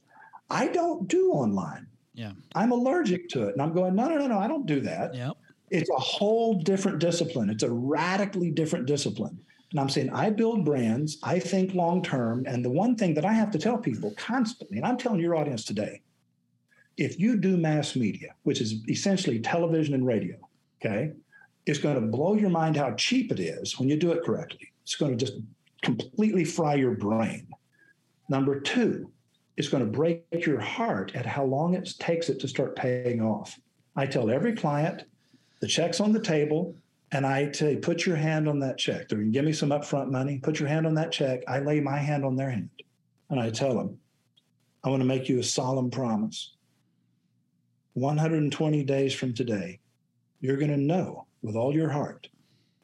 [0.49, 1.87] I don't do online.
[2.13, 4.79] Yeah, I'm allergic to it, and I'm going, no, no, no, no, I don't do
[4.81, 5.13] that.
[5.13, 5.31] Yeah,
[5.69, 7.49] it's a whole different discipline.
[7.49, 9.37] It's a radically different discipline.
[9.71, 12.45] And I'm saying I build brands, I think long term.
[12.47, 15.35] And the one thing that I have to tell people constantly, and I'm telling your
[15.35, 16.01] audience today,
[16.97, 20.35] if you do mass media, which is essentially television and radio,
[20.81, 21.13] okay,
[21.65, 24.71] it's going to blow your mind how cheap it is when you do it correctly.
[24.83, 25.39] It's going to just
[25.83, 27.47] completely fry your brain.
[28.29, 29.11] Number two,
[29.57, 33.21] it's going to break your heart at how long it takes it to start paying
[33.21, 33.59] off.
[33.95, 35.03] I tell every client
[35.59, 36.75] the check's on the table,
[37.11, 39.07] and I say, put your hand on that check.
[39.07, 40.39] They're going to give me some upfront money.
[40.39, 41.41] Put your hand on that check.
[41.47, 42.69] I lay my hand on their hand,
[43.29, 43.97] and I tell them,
[44.83, 46.53] I want to make you a solemn promise
[47.97, 49.79] 120 days from today,
[50.39, 52.29] you're going to know with all your heart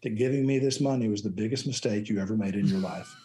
[0.02, 3.16] that giving me this money was the biggest mistake you ever made in your life.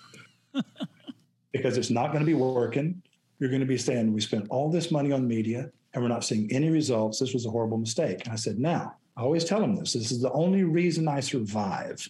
[1.53, 3.03] because it's not going to be working.
[3.38, 6.24] You're going to be saying, We spent all this money on media and we're not
[6.24, 7.20] seeing any results.
[7.20, 8.20] This was a horrible mistake.
[8.24, 9.94] And I said, Now, I always tell them this.
[9.94, 12.07] This is the only reason I survive.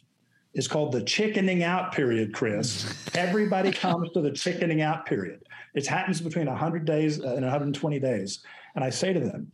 [0.55, 2.93] It's called the chickening out period, Chris.
[3.15, 5.41] Everybody comes to the chickening out period.
[5.75, 8.41] It happens between 100 days and 120 days.
[8.75, 9.53] And I say to them,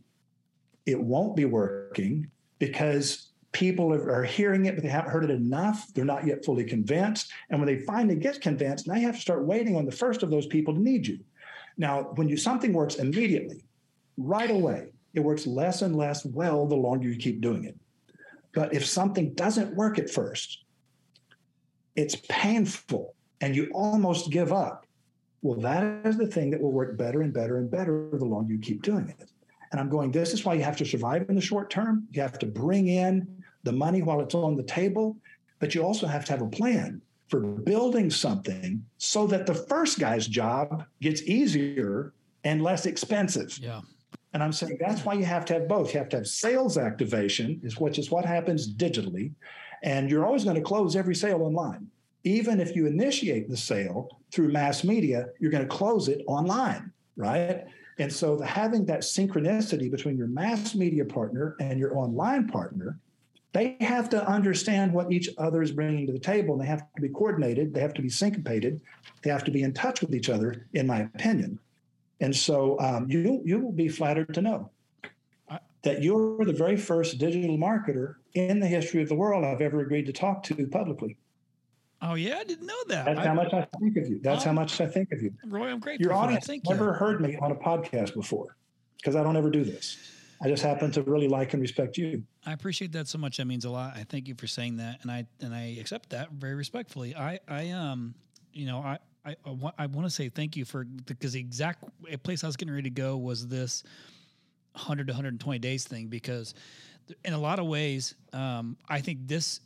[0.85, 5.87] it won't be working because people are hearing it, but they haven't heard it enough.
[5.93, 7.31] They're not yet fully convinced.
[7.49, 10.23] And when they finally get convinced, now you have to start waiting on the first
[10.23, 11.19] of those people to need you.
[11.77, 13.63] Now, when you something works immediately,
[14.17, 17.77] right away, it works less and less well the longer you keep doing it.
[18.53, 20.63] But if something doesn't work at first,
[21.95, 24.85] it's painful and you almost give up.
[25.41, 28.53] Well, that is the thing that will work better and better and better the longer
[28.53, 29.29] you keep doing it.
[29.75, 32.07] And I'm going, this is why you have to survive in the short term.
[32.11, 33.27] You have to bring in
[33.63, 35.17] the money while it's on the table,
[35.59, 39.99] but you also have to have a plan for building something so that the first
[39.99, 42.13] guy's job gets easier
[42.45, 43.59] and less expensive.
[43.61, 43.81] Yeah.
[44.31, 45.93] And I'm saying that's why you have to have both.
[45.93, 49.33] You have to have sales activation, is which is what happens digitally.
[49.83, 51.87] And you're always going to close every sale online.
[52.23, 56.93] Even if you initiate the sale through mass media, you're going to close it online,
[57.17, 57.65] right?
[57.97, 62.99] And so the, having that synchronicity between your mass media partner and your online partner,
[63.53, 66.83] they have to understand what each other is bringing to the table and they have
[66.95, 68.81] to be coordinated, they have to be syncopated,
[69.21, 71.57] they have to be in touch with each other, in my opinion.
[72.19, 74.71] And so um, you, you will be flattered to know
[75.83, 79.81] that you're the very first digital marketer in the history of the world I've ever
[79.81, 81.15] agreed to talk to publicly.
[82.07, 83.05] Oh yeah, I didn't know that.
[83.05, 84.19] That's I, how much I think of you.
[84.21, 85.33] That's how much I think of you.
[85.45, 86.05] Roy, I'm grateful.
[86.05, 86.91] Your audience Thank never you.
[86.91, 88.57] heard me on a podcast before
[88.97, 89.97] because I don't ever do this.
[90.41, 92.21] I just happen to really like and respect you.
[92.45, 93.37] I appreciate that so much.
[93.37, 93.95] That means a lot.
[93.95, 97.15] I thank you for saying that, and I and I accept that very respectfully.
[97.15, 98.13] I I um
[98.53, 101.39] you know I I I want, I want to say thank you for because the
[101.39, 101.83] exact
[102.23, 103.83] place I was getting ready to go was this
[104.73, 106.53] 100 to 120 days thing because
[107.23, 109.61] in a lot of ways um, I think this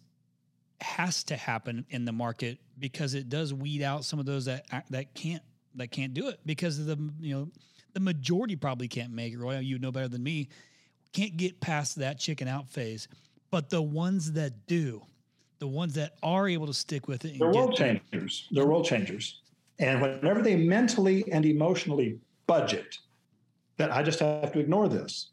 [0.82, 4.66] has to happen in the market because it does weed out some of those that
[4.72, 5.44] uh, that can't
[5.76, 7.50] that can't do it because of the you know
[7.94, 9.38] the majority probably can't make it.
[9.38, 10.50] Roy, you know better than me,
[11.14, 13.08] can't get past that chicken out phase.
[13.52, 15.02] But the ones that do,
[15.58, 18.48] the ones that are able to stick with it, they're world changers.
[18.52, 19.42] They're world changers.
[19.80, 22.98] And whenever they mentally and emotionally budget,
[23.78, 25.30] that I just have to ignore this.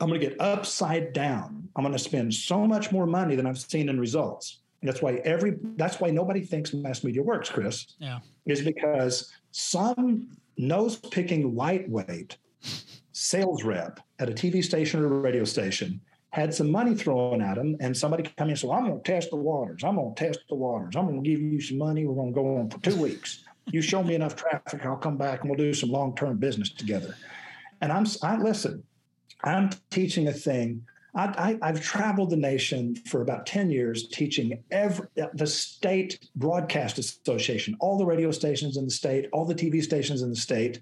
[0.00, 1.68] I'm going to get upside down.
[1.76, 4.58] I'm going to spend so much more money than I've seen in results.
[4.82, 7.94] That's why every that's why nobody thinks mass media works, Chris.
[7.98, 8.20] Yeah.
[8.46, 12.36] Is because some nose picking lightweight
[13.12, 17.58] sales rep at a TV station or a radio station had some money thrown at
[17.58, 19.84] him, and somebody come in and said, well, I'm going to test the waters.
[19.84, 20.96] I'm going to test the waters.
[20.96, 22.06] I'm going to give you some money.
[22.06, 23.44] We're going to go on for two weeks.
[23.66, 26.70] You show me enough traffic, I'll come back and we'll do some long term business
[26.70, 27.16] together.
[27.80, 28.82] And I'm, I listen,
[29.44, 30.84] I'm teaching a thing.
[31.14, 37.76] I, have traveled the nation for about 10 years teaching every, the state broadcast association,
[37.80, 40.80] all the radio stations in the state, all the TV stations in the state.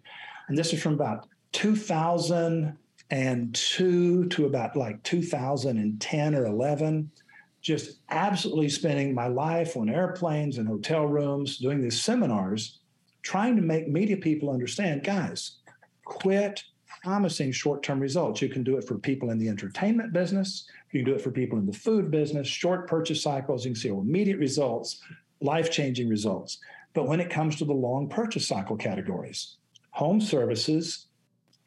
[0.49, 7.11] And this is from about 2002 to about like 2010 or 11
[7.61, 12.79] just absolutely spending my life on airplanes and hotel rooms doing these seminars
[13.23, 15.59] trying to make media people understand guys
[16.05, 16.65] quit
[17.03, 21.11] promising short-term results you can do it for people in the entertainment business you can
[21.11, 24.39] do it for people in the food business short purchase cycles you can see immediate
[24.39, 25.03] results
[25.41, 26.59] life-changing results
[26.93, 29.57] but when it comes to the long purchase cycle categories
[29.93, 31.07] home services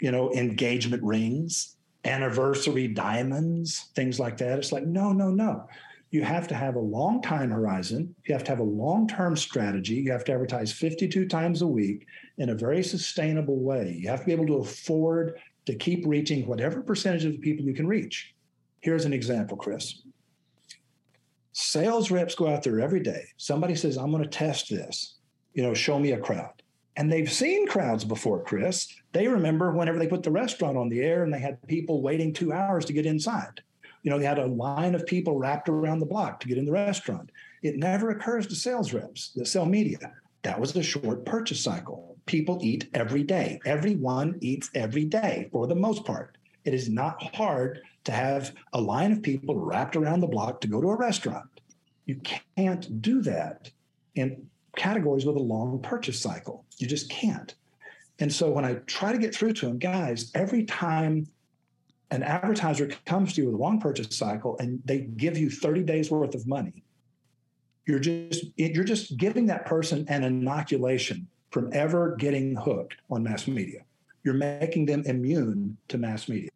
[0.03, 4.59] you know, engagement rings, anniversary diamonds, things like that.
[4.59, 5.65] It's like, no, no, no.
[6.13, 8.13] You have to have a long time horizon.
[8.27, 9.95] You have to have a long term strategy.
[9.95, 12.05] You have to advertise 52 times a week
[12.37, 13.97] in a very sustainable way.
[13.99, 17.65] You have to be able to afford to keep reaching whatever percentage of the people
[17.65, 18.35] you can reach.
[18.81, 20.03] Here's an example, Chris.
[21.51, 23.23] Sales reps go out there every day.
[23.37, 25.15] Somebody says, I'm going to test this.
[25.55, 26.61] You know, show me a crowd.
[26.95, 28.87] And they've seen crowds before, Chris.
[29.13, 32.33] They remember whenever they put the restaurant on the air and they had people waiting
[32.33, 33.63] two hours to get inside.
[34.03, 36.65] You know, they had a line of people wrapped around the block to get in
[36.65, 37.31] the restaurant.
[37.61, 39.97] It never occurs to sales reps that sell media.
[40.43, 42.17] That was a short purchase cycle.
[42.25, 43.59] People eat every day.
[43.65, 46.37] Everyone eats every day for the most part.
[46.65, 50.67] It is not hard to have a line of people wrapped around the block to
[50.67, 51.49] go to a restaurant.
[52.05, 52.19] You
[52.55, 53.71] can't do that
[54.15, 56.65] in categories with a long purchase cycle.
[56.77, 57.53] You just can't.
[58.19, 61.27] And so when I try to get through to them, guys, every time
[62.13, 65.83] an advertiser comes to you with a long purchase cycle and they give you 30
[65.83, 66.83] days worth of money,
[67.85, 73.47] you're just you're just giving that person an inoculation from ever getting hooked on mass
[73.47, 73.81] media.
[74.23, 76.49] You're making them immune to mass media.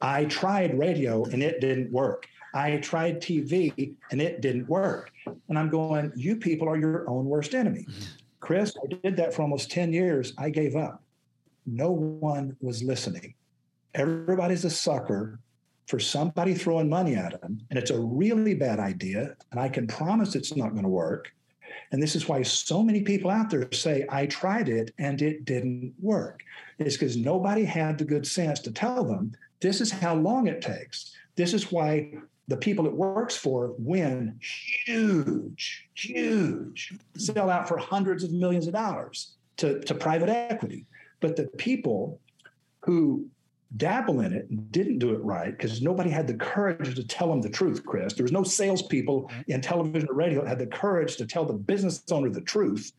[0.00, 2.26] I tried radio and it didn't work.
[2.54, 5.10] I tried TV and it didn't work.
[5.48, 7.86] And I'm going, you people are your own worst enemy.
[7.88, 8.02] Mm-hmm.
[8.40, 10.32] Chris, I did that for almost 10 years.
[10.38, 11.02] I gave up.
[11.66, 13.34] No one was listening.
[13.94, 15.38] Everybody's a sucker
[15.86, 17.60] for somebody throwing money at them.
[17.70, 19.36] And it's a really bad idea.
[19.50, 21.32] And I can promise it's not going to work.
[21.90, 25.44] And this is why so many people out there say, I tried it and it
[25.44, 26.42] didn't work.
[26.78, 30.62] It's because nobody had the good sense to tell them this is how long it
[30.62, 31.14] takes.
[31.36, 32.14] This is why
[32.48, 34.38] the people it works for win
[34.86, 40.86] huge, huge, sell out for hundreds of millions of dollars to, to private equity.
[41.20, 42.18] But the people
[42.80, 43.26] who
[43.76, 47.28] dabble in it and didn't do it right because nobody had the courage to tell
[47.28, 48.14] them the truth, Chris.
[48.14, 51.54] There was no salespeople in television or radio that had the courage to tell the
[51.54, 52.92] business owner the truth.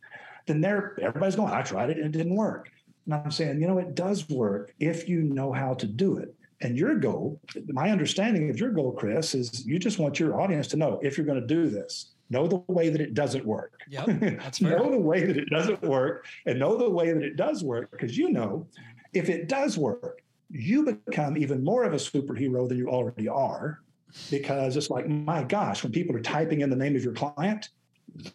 [0.45, 2.69] Then there, everybody's going, I tried it and it didn't work.
[3.05, 6.33] And I'm saying, you know, it does work if you know how to do it.
[6.61, 10.67] And your goal, my understanding of your goal, Chris, is you just want your audience
[10.67, 13.73] to know if you're going to do this, know the way that it doesn't work.
[13.89, 14.79] Yep, that's fair.
[14.79, 17.91] know the way that it doesn't work and know the way that it does work
[17.91, 18.65] because you know
[19.11, 20.21] if it does work,
[20.53, 23.81] you become even more of a superhero than you already are
[24.29, 27.69] because it's like, my gosh, when people are typing in the name of your client,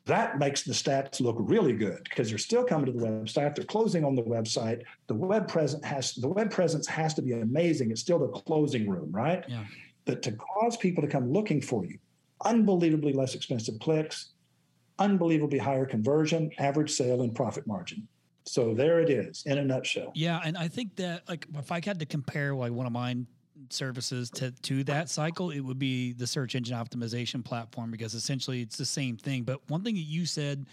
[0.06, 3.54] that makes the stats look really good because they're still coming to the website.
[3.54, 4.82] They're closing on the website.
[5.06, 7.92] The web presence has the web presence has to be amazing.
[7.92, 9.44] It's still the closing room, right?
[9.46, 9.64] Yeah.
[10.04, 11.98] But to cause people to come looking for you,
[12.44, 14.32] unbelievably less expensive clicks,
[14.98, 18.08] unbelievably higher conversion, average sale, and profit margin.
[18.48, 20.12] So there it is in a nutshell.
[20.14, 23.26] Yeah, and I think that like if I had to compare like one of mine
[23.70, 28.62] services to to that cycle, it would be the search engine optimization platform because essentially
[28.62, 29.42] it's the same thing.
[29.42, 30.66] But one thing that you said,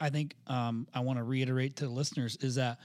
[0.00, 2.78] I think um, I want to reiterate to the listeners is that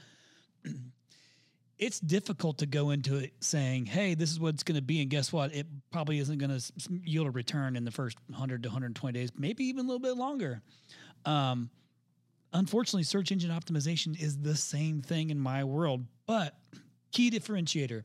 [1.78, 5.00] it's difficult to go into it saying, "Hey, this is what it's going to be,"
[5.00, 5.54] and guess what?
[5.54, 6.72] It probably isn't going to
[7.04, 10.16] yield a return in the first 100 to 120 days, maybe even a little bit
[10.16, 10.60] longer.
[11.24, 11.70] Um,
[12.54, 16.56] unfortunately, search engine optimization is the same thing in my world, but
[17.12, 18.02] key differentiator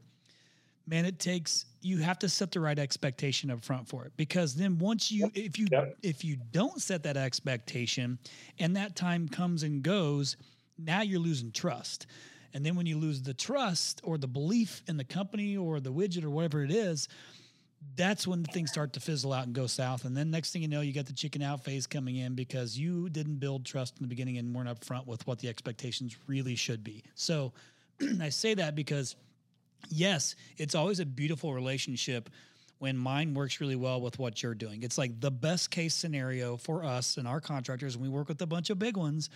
[0.86, 4.54] man it takes you have to set the right expectation up front for it because
[4.56, 5.98] then once you if you Yep.
[6.04, 8.20] if you don't set that expectation
[8.60, 10.36] and that time comes and goes
[10.78, 12.06] now you're losing trust
[12.54, 15.92] and then when you lose the trust or the belief in the company or the
[15.92, 17.08] widget or whatever it is
[17.96, 20.68] that's when things start to fizzle out and go south and then next thing you
[20.68, 24.04] know you got the chicken out phase coming in because you didn't build trust in
[24.04, 27.54] the beginning and weren't upfront with what the expectations really should be so
[28.22, 29.16] i say that because
[29.90, 32.30] yes, it's always a beautiful relationship
[32.80, 34.84] when mine works really well with what you're doing.
[34.84, 38.42] It's like the best case scenario for us and our contractors, and we work with
[38.42, 39.30] a bunch of big ones.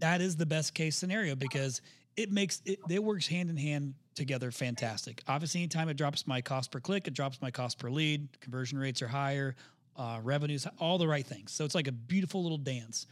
[0.00, 1.80] That is the best case scenario because
[2.16, 5.22] it makes it, it works hand in hand together fantastic.
[5.26, 8.78] Obviously, anytime it drops my cost per click, it drops my cost per lead, conversion
[8.78, 9.56] rates are higher,
[9.96, 11.52] uh, revenues, all the right things.
[11.52, 13.06] So it's like a beautiful little dance.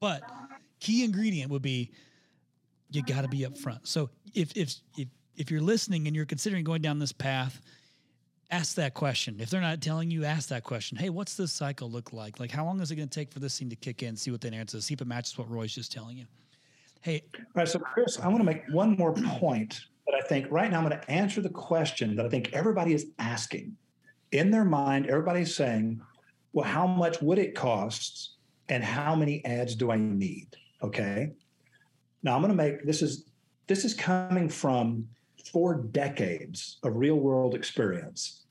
[0.00, 0.22] But
[0.80, 1.92] key ingredient would be
[2.90, 3.86] you got to be upfront.
[3.86, 7.60] So if if if if you're listening and you're considering going down this path,
[8.50, 9.36] ask that question.
[9.38, 10.98] If they're not telling you, ask that question.
[10.98, 12.40] Hey, what's this cycle look like?
[12.40, 14.16] Like, how long is it going to take for this thing to kick in?
[14.16, 14.86] See what the answer is.
[14.86, 16.26] See if it matches what Roy's just telling you.
[17.00, 20.46] Hey, All right, so Chris, I want to make one more point that I think
[20.50, 23.76] right now I'm going to answer the question that I think everybody is asking.
[24.32, 26.00] In their mind, everybody's saying,
[26.52, 28.36] well, how much would it cost
[28.68, 30.48] and how many ads do I need?
[30.82, 31.32] Okay.
[32.22, 33.24] Now I'm going to make this is
[33.66, 35.06] this is coming from
[35.52, 38.44] four decades of real world experience,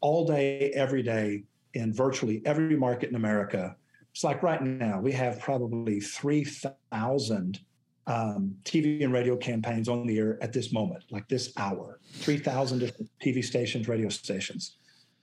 [0.00, 1.44] all day, every day,
[1.74, 3.76] in virtually every market in America.
[4.12, 7.60] It's like right now, we have probably 3,000
[8.06, 12.78] um, TV and radio campaigns on the air at this moment, like this hour, 3,000
[12.78, 14.76] different TV stations, radio stations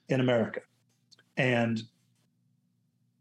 [0.08, 0.60] in America.
[1.36, 1.80] And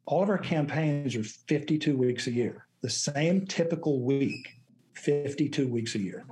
[0.06, 4.56] all of our campaigns are 52 weeks a year, the same typical week,
[4.96, 6.26] 52 weeks a year.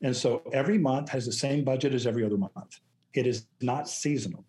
[0.00, 2.80] And so every month has the same budget as every other month.
[3.14, 4.44] It is not seasonal.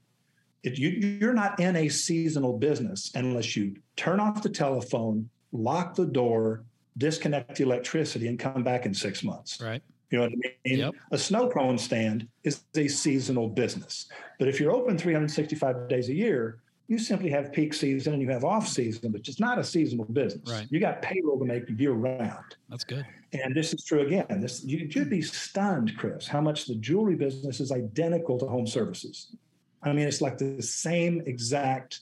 [0.64, 5.96] It, you, you're not in a seasonal business unless you turn off the telephone, lock
[5.96, 6.64] the door,
[6.98, 9.62] disconnect the electricity, and come back in six months.
[9.62, 9.82] right.
[10.12, 10.78] You know what I mean?
[10.78, 10.94] Yep.
[11.12, 14.06] A snow cone stand is a seasonal business.
[14.38, 18.30] But if you're open 365 days a year, you simply have peak season and you
[18.30, 20.48] have off season, which is not a seasonal business.
[20.48, 20.68] Right.
[20.70, 22.56] You got payroll to make year round.
[22.70, 23.06] That's good.
[23.32, 24.40] And this is true again.
[24.40, 28.68] This you, you'd be stunned, Chris, how much the jewelry business is identical to home
[28.68, 29.36] services.
[29.82, 32.02] I mean, it's like the same exact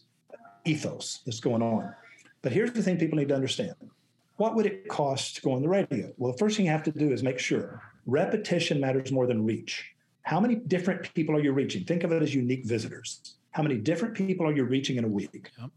[0.65, 1.95] ethos that's going on.
[2.41, 3.75] But here's the thing people need to understand.
[4.41, 6.11] What would it cost to go on the radio?
[6.17, 9.45] Well, the first thing you have to do is make sure repetition matters more than
[9.45, 9.85] reach.
[10.23, 11.83] How many different people are you reaching?
[11.83, 13.35] Think of it as unique visitors.
[13.51, 15.51] How many different people are you reaching in a week?
[15.59, 15.69] Yep.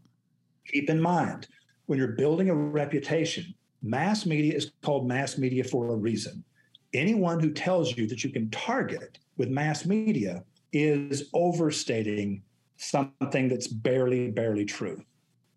[0.65, 1.47] Keep in mind,
[1.85, 3.53] when you're building a reputation,
[3.83, 6.43] mass media is called mass media for a reason.
[6.91, 10.43] Anyone who tells you that you can target with mass media
[10.73, 12.41] is overstating
[12.77, 15.03] something that's barely, barely true.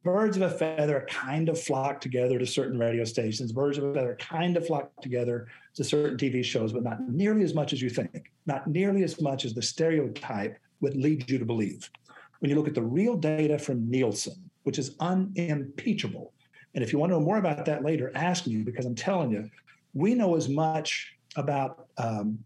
[0.05, 3.53] Birds of a feather kind of flock together to certain radio stations.
[3.53, 7.43] Birds of a feather kind of flock together to certain TV shows, but not nearly
[7.43, 11.39] as much as you think, not nearly as much as the stereotype would lead you
[11.39, 11.91] to believe.
[12.39, 16.33] When you look at the real data from Nielsen, which is unimpeachable,
[16.75, 19.33] and if you want to know more about that later, ask me because I'm telling
[19.33, 19.51] you,
[19.95, 22.39] we know as much about um,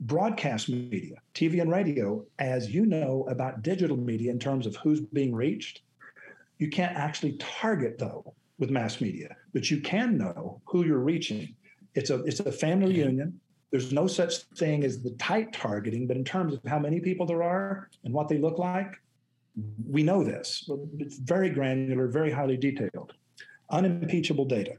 [0.00, 5.00] broadcast media, TV and radio, as you know about digital media in terms of who's
[5.00, 5.82] being reached.
[6.58, 11.54] You can't actually target though with mass media, but you can know who you're reaching.
[11.94, 13.40] It's a it's a family reunion.
[13.70, 17.26] There's no such thing as the tight targeting, but in terms of how many people
[17.26, 19.00] there are and what they look like,
[19.88, 20.68] we know this.
[20.98, 23.14] It's very granular, very highly detailed,
[23.70, 24.74] unimpeachable data.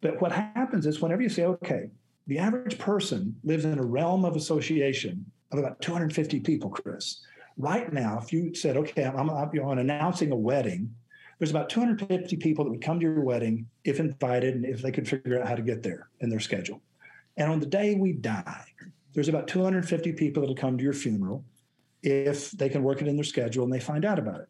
[0.00, 1.90] But what happens is whenever you say, okay,
[2.26, 7.20] the average person lives in a realm of association of about 250 people, Chris.
[7.60, 10.94] Right now, if you said, okay, I'm, I'm, I'm announcing a wedding,
[11.38, 14.90] there's about 250 people that would come to your wedding if invited and if they
[14.90, 16.80] could figure out how to get there in their schedule.
[17.36, 18.64] And on the day we die,
[19.12, 21.44] there's about 250 people that'll come to your funeral
[22.02, 24.48] if they can work it in their schedule and they find out about it.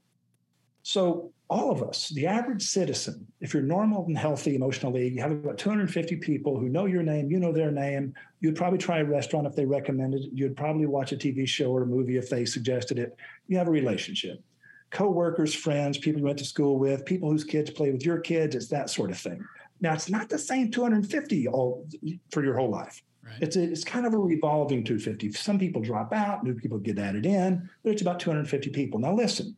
[0.82, 5.32] So all of us, the average citizen, if you're normal and healthy emotionally, you have
[5.32, 8.14] about 250 people who know your name, you know their name.
[8.40, 10.30] You'd probably try a restaurant if they recommended it.
[10.32, 13.16] You'd probably watch a TV show or a movie if they suggested it.
[13.48, 14.42] You have a relationship.
[14.90, 18.54] Co-workers, friends, people you went to school with, people whose kids play with your kids,
[18.54, 19.44] it's that sort of thing.
[19.80, 21.86] Now it's not the same 250 all
[22.30, 23.02] for your whole life.
[23.24, 23.34] Right.
[23.40, 25.32] It's a, it's kind of a revolving 250.
[25.32, 28.98] Some people drop out, new people get added in, but it's about 250 people.
[28.98, 29.56] Now listen,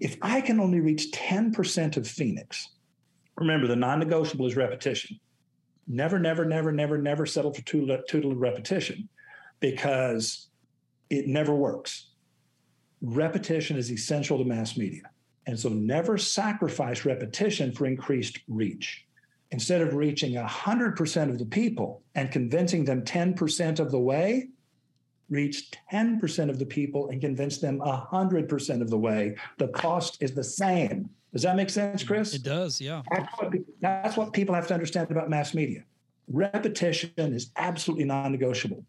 [0.00, 2.68] if I can only reach 10% of Phoenix,
[3.36, 5.18] remember the non negotiable is repetition.
[5.88, 9.08] Never, never, never, never, never settle for too, little repetition
[9.60, 10.48] because
[11.10, 12.10] it never works.
[13.02, 15.02] Repetition is essential to mass media.
[15.46, 19.06] And so never sacrifice repetition for increased reach.
[19.52, 24.48] Instead of reaching 100% of the people and convincing them 10% of the way,
[25.28, 29.36] reach 10% of the people and convince them 100% of the way.
[29.58, 31.10] The cost is the same.
[31.32, 32.34] Does that make sense, mm, Chris?
[32.34, 33.02] It does, yeah.
[33.10, 35.84] That's what, that's what people have to understand about mass media.
[36.28, 38.84] Repetition is absolutely non negotiable.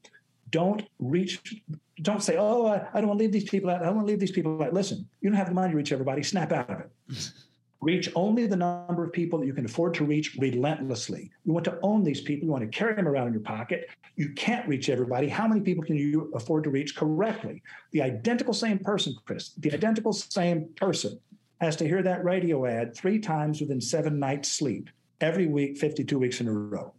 [0.50, 1.62] Don't reach,
[2.02, 3.82] don't say, oh, I, I don't want to leave these people out.
[3.82, 4.74] I don't want to leave these people out.
[4.74, 6.24] Listen, you don't have the money to reach everybody.
[6.24, 6.90] Snap out of it.
[7.82, 11.32] reach only the number of people that you can afford to reach relentlessly.
[11.46, 12.46] You want to own these people.
[12.46, 13.90] You want to carry them around in your pocket.
[14.16, 15.28] You can't reach everybody.
[15.28, 17.62] How many people can you afford to reach correctly?
[17.92, 21.20] The identical same person, Chris, the identical same person
[21.62, 24.90] has to hear that radio ad three times within seven nights' sleep
[25.22, 26.94] every week, 52 weeks in a row.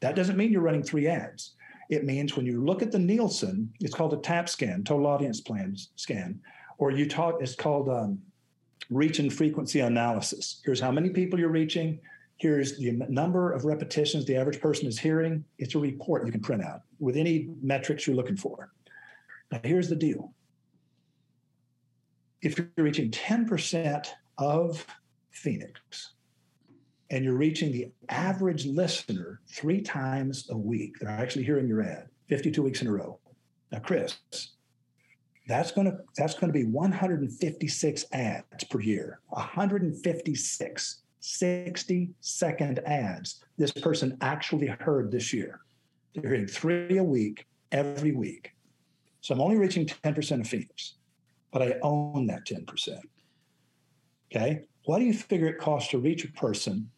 [0.00, 1.52] That doesn't mean you're running three ads.
[1.90, 5.40] It means when you look at the Nielsen, it's called a TAP scan, total audience
[5.40, 6.40] plan scan,
[6.78, 8.18] or you talk, it's called um,
[8.90, 10.60] reach and frequency analysis.
[10.64, 12.00] Here's how many people you're reaching.
[12.36, 15.44] Here's the number of repetitions the average person is hearing.
[15.58, 18.72] It's a report you can print out with any metrics you're looking for.
[19.52, 20.32] Now, here's the deal
[22.42, 24.06] if you're reaching 10%
[24.38, 24.86] of
[25.30, 26.14] Phoenix
[27.10, 32.08] and you're reaching the average listener three times a week, they're actually hearing your ad
[32.28, 33.18] 52 weeks in a row.
[33.72, 34.18] Now, Chris,
[35.46, 39.20] that's going to that's going to be 156 ads per year.
[39.28, 45.60] 156 60 second ads this person actually heard this year.
[46.14, 48.52] They're hearing three a week every week.
[49.20, 50.94] So i'm only reaching 10% of Phoenix,
[51.50, 53.00] but i own that 10%
[54.34, 54.62] okay?
[54.84, 56.90] What do you figure it costs to reach a person?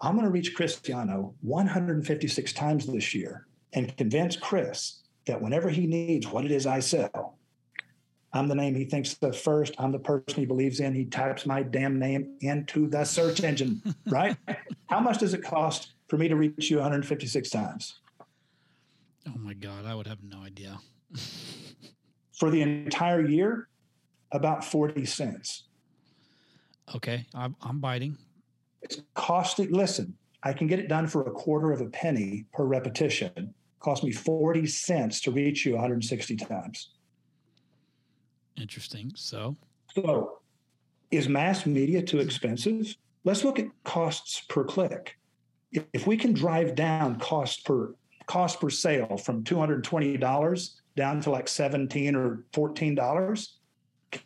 [0.00, 5.68] I'm going to reach Chris Yano 156 times this year and convince chris that whenever
[5.68, 7.33] he needs what it is i sell
[8.34, 9.76] I'm the name he thinks of first.
[9.78, 10.92] I'm the person he believes in.
[10.92, 14.36] He types my damn name into the search engine, right?
[14.86, 18.00] How much does it cost for me to reach you 156 times?
[19.28, 20.78] Oh my God, I would have no idea.
[22.32, 23.68] for the entire year,
[24.32, 25.62] about 40 cents.
[26.94, 28.18] Okay, I'm, I'm biting.
[28.82, 32.64] It's costing, listen, I can get it done for a quarter of a penny per
[32.64, 33.32] repetition.
[33.36, 36.90] It cost me 40 cents to reach you 160 times.
[38.60, 39.12] Interesting.
[39.14, 39.56] So,
[39.94, 40.38] so
[41.10, 42.96] is mass media too expensive?
[43.24, 45.18] Let's look at costs per click.
[45.72, 47.94] If, we can drive down cost per
[48.26, 53.48] cost per sale from $220 down to like 17 or $14,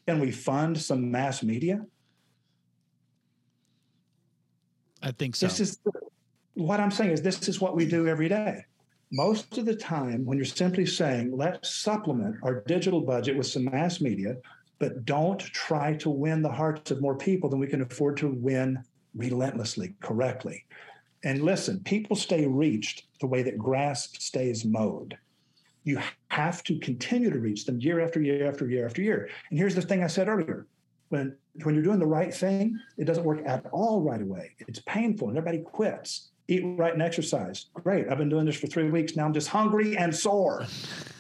[0.07, 1.85] can we fund some mass media?
[5.03, 5.47] I think so.
[5.47, 5.79] This is
[6.55, 8.65] what I'm saying is this is what we do every day
[9.11, 13.65] most of the time when you're simply saying let's supplement our digital budget with some
[13.65, 14.37] mass media
[14.79, 18.29] but don't try to win the hearts of more people than we can afford to
[18.29, 18.83] win
[19.15, 20.65] relentlessly correctly.
[21.25, 25.19] And listen people stay reached the way that grass stays mowed.
[25.85, 29.29] You have to continue to reach them year after year after year after year.
[29.51, 30.67] And here's the thing i said earlier.
[31.09, 31.35] When
[31.65, 34.55] when you're doing the right thing it doesn't work at all right away.
[34.61, 37.67] It's painful and everybody quits eat right and exercise.
[37.75, 38.09] Great.
[38.09, 39.15] I've been doing this for three weeks.
[39.15, 40.67] Now I'm just hungry and sore.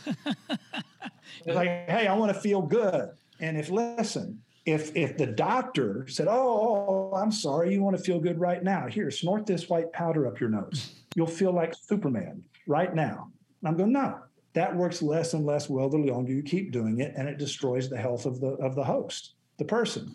[0.06, 0.16] it's
[1.46, 3.10] like, hey, I want to feel good.
[3.40, 7.96] And if listen, if if the doctor said, oh, oh, oh I'm sorry, you want
[7.96, 8.86] to feel good right now.
[8.86, 10.94] Here, snort this white powder up your nose.
[11.14, 13.30] You'll feel like Superman right now.
[13.60, 14.18] And I'm going, no,
[14.54, 17.88] that works less and less well the longer you keep doing it, and it destroys
[17.88, 20.14] the health of the of the host, the person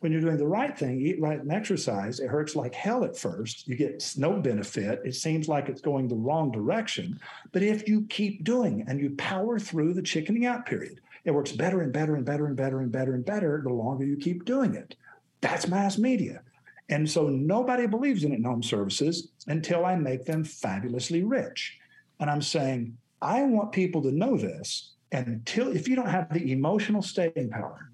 [0.00, 3.16] when you're doing the right thing, eat right and exercise, it hurts like hell at
[3.16, 3.68] first.
[3.68, 5.00] You get no benefit.
[5.04, 7.20] It seems like it's going the wrong direction.
[7.52, 11.52] But if you keep doing and you power through the chickening out period, it works
[11.52, 14.46] better and better and better and better and better and better the longer you keep
[14.46, 14.96] doing it.
[15.42, 16.40] That's mass media.
[16.88, 21.78] And so nobody believes in it in home services until I make them fabulously rich.
[22.18, 24.94] And I'm saying, I want people to know this.
[25.12, 27.90] And until if you don't have the emotional staying power,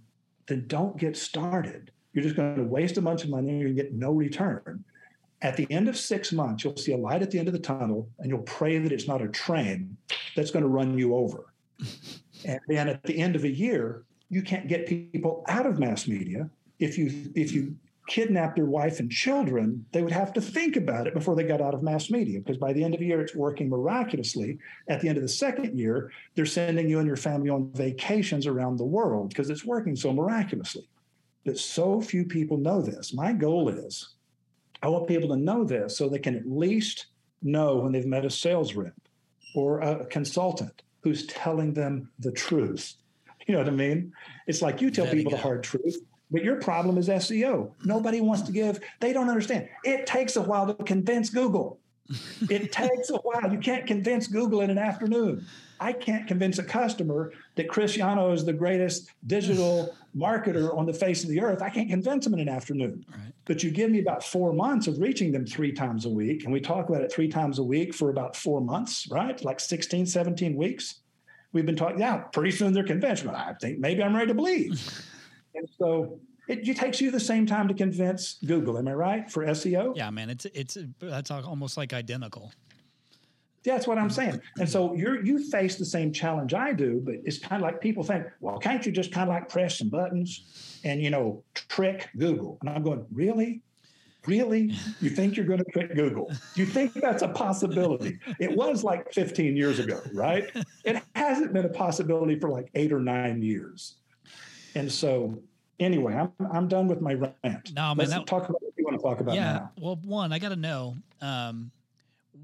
[0.46, 3.92] then don't get started You're just going to waste a bunch of money and get
[3.92, 4.82] no return.
[5.42, 7.60] At the end of six months, you'll see a light at the end of the
[7.60, 9.98] tunnel, and you'll pray that it's not a train
[10.34, 11.52] that's going to run you over.
[12.46, 16.08] and then at the end of a year, you can't get people out of mass
[16.08, 16.48] media.
[16.78, 17.76] If you if you
[18.08, 21.60] kidnap your wife and children, they would have to think about it before they got
[21.60, 22.38] out of mass media.
[22.38, 24.56] Because by the end of the year, it's working miraculously.
[24.88, 28.46] At the end of the second year, they're sending you and your family on vacations
[28.46, 30.88] around the world because it's working so miraculously.
[31.46, 33.14] But so few people know this.
[33.14, 34.16] My goal is
[34.82, 37.06] I want people to know this so they can at least
[37.40, 38.92] know when they've met a sales rep
[39.54, 42.94] or a consultant who's telling them the truth.
[43.46, 44.12] You know what I mean?
[44.48, 45.96] It's like you tell There you people the hard truth,
[46.32, 47.70] but your problem is SEO.
[47.84, 49.68] Nobody wants to give, they don't understand.
[49.84, 51.78] It takes a while to convince Google.
[52.50, 53.52] It takes a while.
[53.52, 55.46] You can't convince Google in an afternoon.
[55.80, 60.92] I can't convince a customer that Chris Yano is the greatest digital marketer on the
[60.92, 61.62] face of the earth.
[61.62, 63.04] I can't convince them in an afternoon.
[63.10, 63.32] Right.
[63.44, 66.44] But you give me about four months of reaching them three times a week.
[66.44, 69.42] And we talk about it three times a week for about four months, right?
[69.44, 71.00] Like 16, 17 weeks.
[71.52, 73.24] We've been talking, yeah, pretty soon they're convinced.
[73.24, 74.70] Well, I think maybe I'm ready to believe.
[75.54, 78.78] and so it, it takes you the same time to convince Google.
[78.78, 79.30] Am I right?
[79.30, 79.96] For SEO?
[79.96, 82.52] Yeah, man, it's it's that's almost like identical.
[83.66, 84.40] That's what I'm saying.
[84.58, 87.80] And so you're you face the same challenge I do, but it's kind of like
[87.80, 91.42] people think, well, can't you just kind of like press some buttons and you know
[91.54, 92.58] trick Google?
[92.60, 93.62] And I'm going, really?
[94.26, 94.72] Really?
[95.00, 96.32] You think you're going to trick Google?
[96.56, 98.18] You think that's a possibility?
[98.40, 100.50] It was like 15 years ago, right?
[100.84, 103.94] It hasn't been a possibility for like eight or nine years.
[104.74, 105.40] And so
[105.80, 107.72] anyway, I'm I'm done with my rant.
[107.74, 109.52] No, man, Let's that- talk about what you want to talk about yeah.
[109.52, 109.72] now.
[109.78, 111.70] Well, one, I got to know um,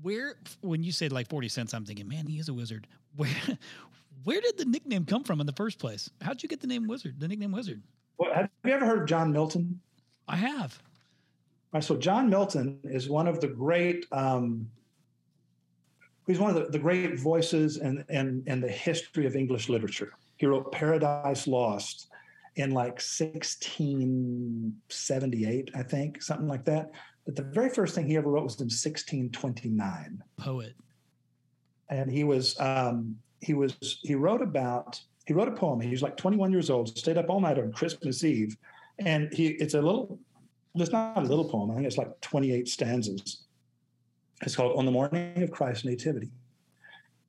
[0.00, 2.86] where when you said like forty cents, I'm thinking, man, he is a wizard.
[3.14, 3.28] Where
[4.24, 6.08] where did the nickname come from in the first place?
[6.20, 7.18] How'd you get the name Wizard?
[7.18, 7.82] The nickname Wizard?
[8.18, 9.80] Well, have you ever heard of John Milton?
[10.28, 10.80] I have.
[11.72, 14.06] All right, so John Milton is one of the great.
[14.12, 14.68] Um,
[16.26, 20.12] he's one of the, the great voices in, in, in the history of English literature.
[20.36, 22.06] He wrote Paradise Lost
[22.56, 26.90] in like 1678, I think, something like that.
[27.24, 30.74] But the very first thing he ever wrote was in 1629 Poet.
[31.88, 35.80] and he was um, he was he wrote about he wrote a poem.
[35.80, 38.56] He was like 21 years old, stayed up all night on Christmas Eve,
[38.98, 40.18] and he it's a little
[40.74, 41.70] it's not a little poem.
[41.70, 43.42] I think it's like 28 stanzas.
[44.42, 46.30] It's called "On the Morning of Christ's Nativity."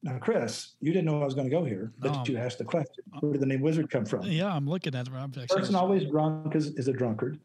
[0.01, 2.23] Now, Chris, you didn't know I was going to go here, but No.
[2.25, 4.23] you asked the question: Where did the name wizard come from?
[4.23, 5.13] Yeah, I'm looking at it.
[5.13, 7.39] I'm person always drunk is, is a drunkard.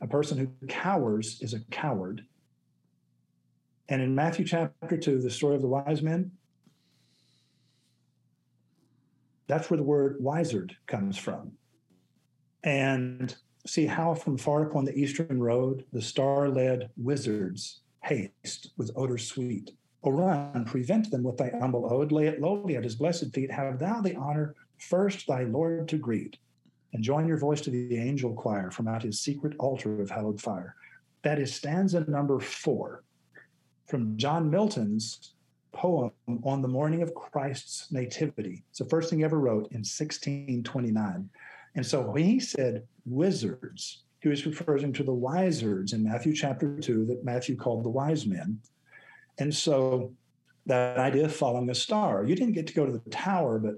[0.00, 2.24] A person who cowers is a coward.
[3.88, 6.30] And in Matthew chapter 2, the story of the wise men,
[9.46, 11.52] that's where the word wizard comes from.
[12.62, 13.34] And
[13.66, 19.18] see how from far upon the eastern road the star led wizards haste with odor
[19.18, 19.72] sweet.
[20.02, 23.50] O run, prevent them with thy humble ode, lay it lowly at his blessed feet.
[23.50, 26.38] Have thou the honor first thy Lord to greet
[26.92, 30.40] and join your voice to the angel choir from out his secret altar of hallowed
[30.40, 30.74] fire.
[31.22, 33.02] That is stanza number four
[33.86, 35.34] from John Milton's
[35.72, 36.10] poem
[36.44, 38.64] on the morning of Christ's nativity.
[38.70, 41.28] It's the first thing he ever wrote in 1629.
[41.76, 46.78] And so when he said wizards, he was referring to the wizards in Matthew chapter
[46.78, 48.58] two that Matthew called the wise men.
[49.38, 50.12] And so
[50.66, 53.76] that idea of following a star, you didn't get to go to the tower, but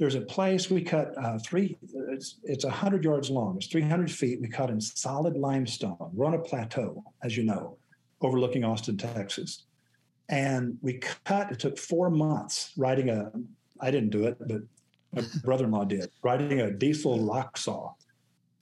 [0.00, 1.76] there's a place we cut uh, three
[2.08, 6.34] it's it's 100 yards long it's 300 feet we cut in solid limestone we're on
[6.34, 7.76] a plateau as you know
[8.22, 9.64] overlooking austin texas.
[10.30, 10.94] And we
[11.24, 13.30] cut it took four months riding a
[13.80, 14.62] i didn't do it but
[15.12, 17.92] my brother-in-law did riding a diesel rock saw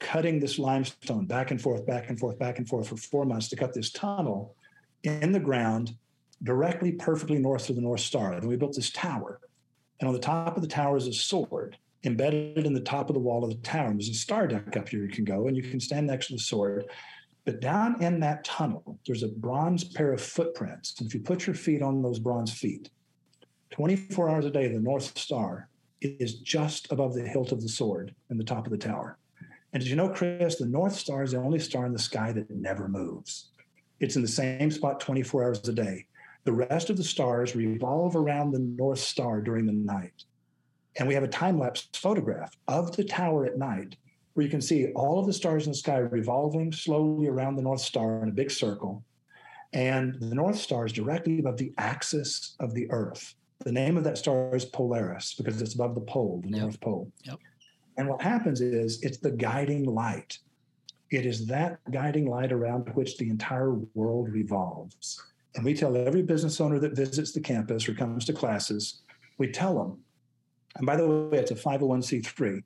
[0.00, 3.48] cutting this limestone back and forth back and forth back and forth for four months
[3.48, 4.56] to cut this tunnel
[5.04, 5.94] in the ground
[6.42, 8.40] directly perfectly north of the north star.
[8.40, 9.40] Then we built this tower
[10.00, 13.14] and on the top of the tower is a sword embedded in the top of
[13.14, 13.88] the wall of the tower.
[13.88, 16.28] And there's a star deck up here you can go and you can stand next
[16.28, 16.84] to the sword.
[17.44, 20.94] But down in that tunnel, there's a bronze pair of footprints.
[20.98, 22.90] And if you put your feet on those bronze feet,
[23.70, 25.68] 24 hours a day, the North Star
[26.00, 29.18] is just above the hilt of the sword in the top of the tower.
[29.72, 32.32] And did you know, Chris, the North Star is the only star in the sky
[32.32, 33.48] that never moves.
[34.00, 36.06] It's in the same spot 24 hours a day.
[36.48, 40.24] The rest of the stars revolve around the North Star during the night.
[40.96, 43.96] And we have a time lapse photograph of the tower at night
[44.32, 47.62] where you can see all of the stars in the sky revolving slowly around the
[47.62, 49.04] North Star in a big circle.
[49.74, 53.34] And the North Star is directly above the axis of the Earth.
[53.66, 56.60] The name of that star is Polaris because it's above the pole, the Yep.
[56.62, 57.12] North Pole.
[57.24, 57.40] Yep.
[57.98, 60.38] And what happens is it's the guiding light.
[61.10, 65.22] It is that guiding light around which the entire world revolves.
[65.58, 69.00] And we tell every business owner that visits the campus or comes to classes,
[69.38, 69.98] we tell them,
[70.76, 72.62] and by the way, it's a 501c3.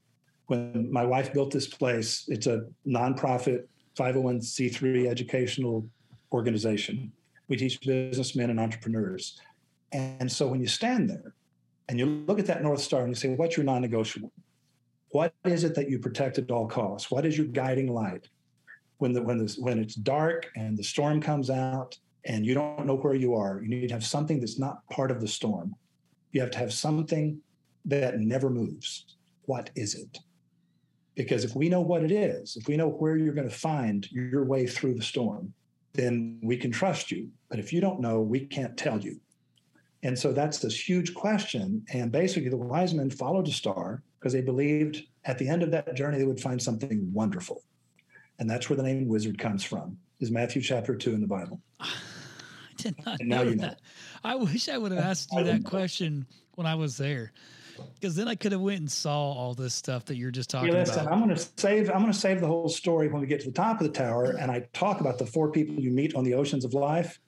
[0.48, 3.64] When my wife built this place, it's a nonprofit
[3.96, 5.88] 501c3 educational
[6.34, 7.10] organization.
[7.48, 9.40] We teach businessmen and entrepreneurs.
[9.92, 11.32] And so when you stand there
[11.88, 14.32] and you look at that North Star and you say, what's your non negotiable?
[15.12, 17.10] What is it that you protect at all costs?
[17.10, 18.28] What is your guiding light?
[18.98, 22.86] When, the, when, the, when it's dark and the storm comes out and you don't
[22.86, 25.74] know where you are, you need to have something that's not part of the storm.
[26.32, 27.40] You have to have something
[27.84, 29.16] that never moves.
[29.42, 30.18] What is it?
[31.14, 34.10] Because if we know what it is, if we know where you're going to find
[34.10, 35.52] your way through the storm,
[35.92, 37.28] then we can trust you.
[37.50, 39.20] But if you don't know, we can't tell you.
[40.02, 41.84] And so that's this huge question.
[41.92, 45.70] And basically, the wise men followed a star because they believed at the end of
[45.72, 47.62] that journey they would find something wonderful.
[48.38, 51.60] And that's where the name wizard comes from, is Matthew chapter 2 in the Bible.
[52.84, 53.62] I did not And now know you know.
[53.68, 53.80] that.
[54.24, 57.32] I wish I would have asked you that question when I was there.
[57.94, 60.72] Because then I could have went and saw all this stuff that you're just talking
[60.72, 61.12] Hey, listen, about.
[61.12, 61.88] I'm going to save.
[61.90, 63.92] I'm going to save the whole story when we get to the top of the
[63.92, 67.18] tower, and I talk about the four people you meet on the oceans of life.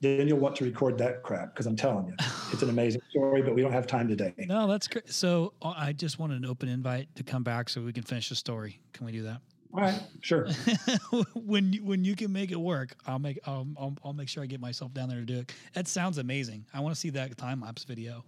[0.00, 2.14] Then you'll want to record that crap because I'm telling you,
[2.52, 3.40] it's an amazing story.
[3.42, 4.34] But we don't have time today.
[4.36, 5.08] No, that's great.
[5.08, 8.28] So uh, I just wanted an open invite to come back so we can finish
[8.28, 8.80] the story.
[8.92, 9.40] Can we do that?
[9.74, 10.48] All right, sure.
[11.34, 14.42] when you, when you can make it work, I'll make I'll, I'll, I'll make sure
[14.42, 15.52] I get myself down there to do it.
[15.72, 16.66] That sounds amazing.
[16.74, 18.22] I want to see that time lapse video.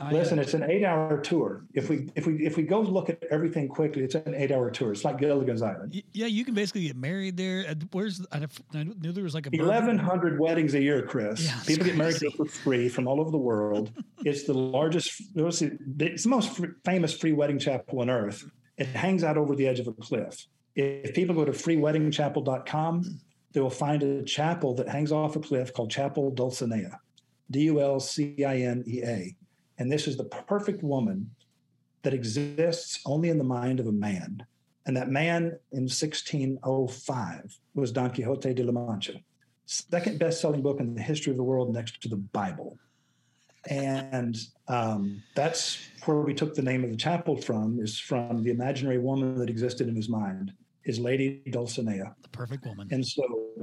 [0.00, 1.64] I, uh, Listen, it's an eight-hour tour.
[1.74, 4.92] If we if we if we go look at everything quickly, it's an eight-hour tour.
[4.92, 6.02] It's like Gilligan's Island.
[6.14, 7.66] yeah, you can basically get married there.
[7.68, 11.44] Uh, Where's I I knew there was like a Eleven hundred weddings a year, Chris.
[11.44, 13.92] Yeah, People get married there for free from all over the world.
[14.24, 15.20] it's the largest.
[15.36, 18.50] It's the most famous free wedding chapel on earth.
[18.78, 20.46] It hangs out over the edge of a cliff.
[20.74, 23.20] If people go to freeweddingchapel.com,
[23.52, 26.98] they will find a chapel that hangs off a cliff called Chapel Dulcinea,
[27.50, 29.36] D U L C I N E A.
[29.78, 31.30] And this is the perfect woman
[32.02, 34.44] that exists only in the mind of a man.
[34.86, 39.14] And that man in 1605 was Don Quixote de la Mancha,
[39.66, 42.78] second best-selling book in the history of the world next to the Bible.
[43.68, 48.50] And um, that's where we took the name of the chapel from, is from the
[48.50, 50.52] imaginary woman that existed in his mind,
[50.82, 52.14] his lady Dulcinea.
[52.22, 52.88] the perfect woman.
[52.90, 53.22] And so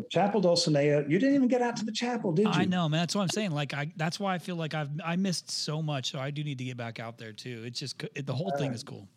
[0.09, 2.51] Chapel Dulcinea, you didn't even get out to the chapel, did you?
[2.51, 3.01] I know, man.
[3.01, 3.51] That's what I'm saying.
[3.51, 6.11] Like, I that's why I feel like I've I missed so much.
[6.11, 7.63] So I do need to get back out there too.
[7.65, 9.07] It's just it, the whole thing is cool.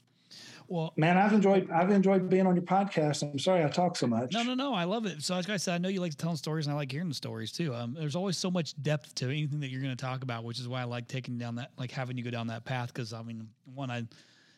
[0.68, 3.22] Well, Man, I've enjoyed I've enjoyed being on your podcast.
[3.22, 4.32] I'm sorry I talk so much.
[4.32, 4.74] no, no, no.
[4.74, 5.22] I love it.
[5.22, 7.14] So like I said, I know you like telling stories, and I like hearing the
[7.14, 7.74] stories too.
[7.74, 10.58] Um, there's always so much depth to anything that you're going to talk about, which
[10.58, 12.88] is why I like taking down that, like having you go down that path.
[12.88, 14.04] Because I mean, one, I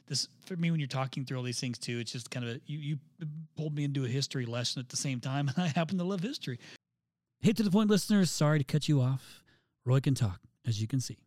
[0.07, 2.57] this for me when you're talking through all these things too, it's just kind of
[2.57, 2.99] a, you you
[3.57, 6.21] pulled me into a history lesson at the same time, and I happen to love
[6.21, 6.59] history.
[7.41, 8.31] Hit to the point, listeners.
[8.31, 9.43] Sorry to cut you off.
[9.85, 11.19] Roy can talk, as you can see,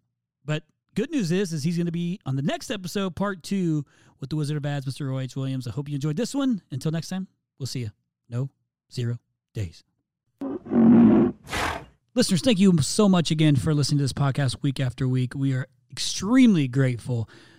[0.46, 0.64] but
[0.96, 3.86] good news is, is he's going to be on the next episode, part two,
[4.20, 5.08] with the Wizard of Ads, Mr.
[5.08, 5.36] Roy H.
[5.36, 5.68] Williams.
[5.68, 6.62] I hope you enjoyed this one.
[6.72, 7.28] Until next time,
[7.60, 7.92] we'll see you.
[8.30, 8.50] No
[8.92, 9.20] zero
[9.54, 9.84] days.
[12.16, 15.36] Listeners, thank you so much again for listening to this podcast week after week.
[15.36, 17.30] We are extremely grateful.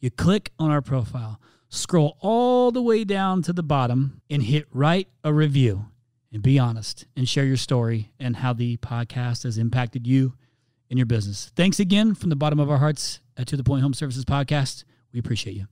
[0.00, 4.66] You click on our profile, scroll all the way down to the bottom, and hit
[4.72, 5.86] write a review.
[6.32, 10.34] And be honest and share your story and how the podcast has impacted you
[10.90, 11.50] and your business.
[11.56, 14.84] Thanks again from the bottom of our hearts at To The Point Home Services Podcast.
[15.12, 15.66] We appreciate you.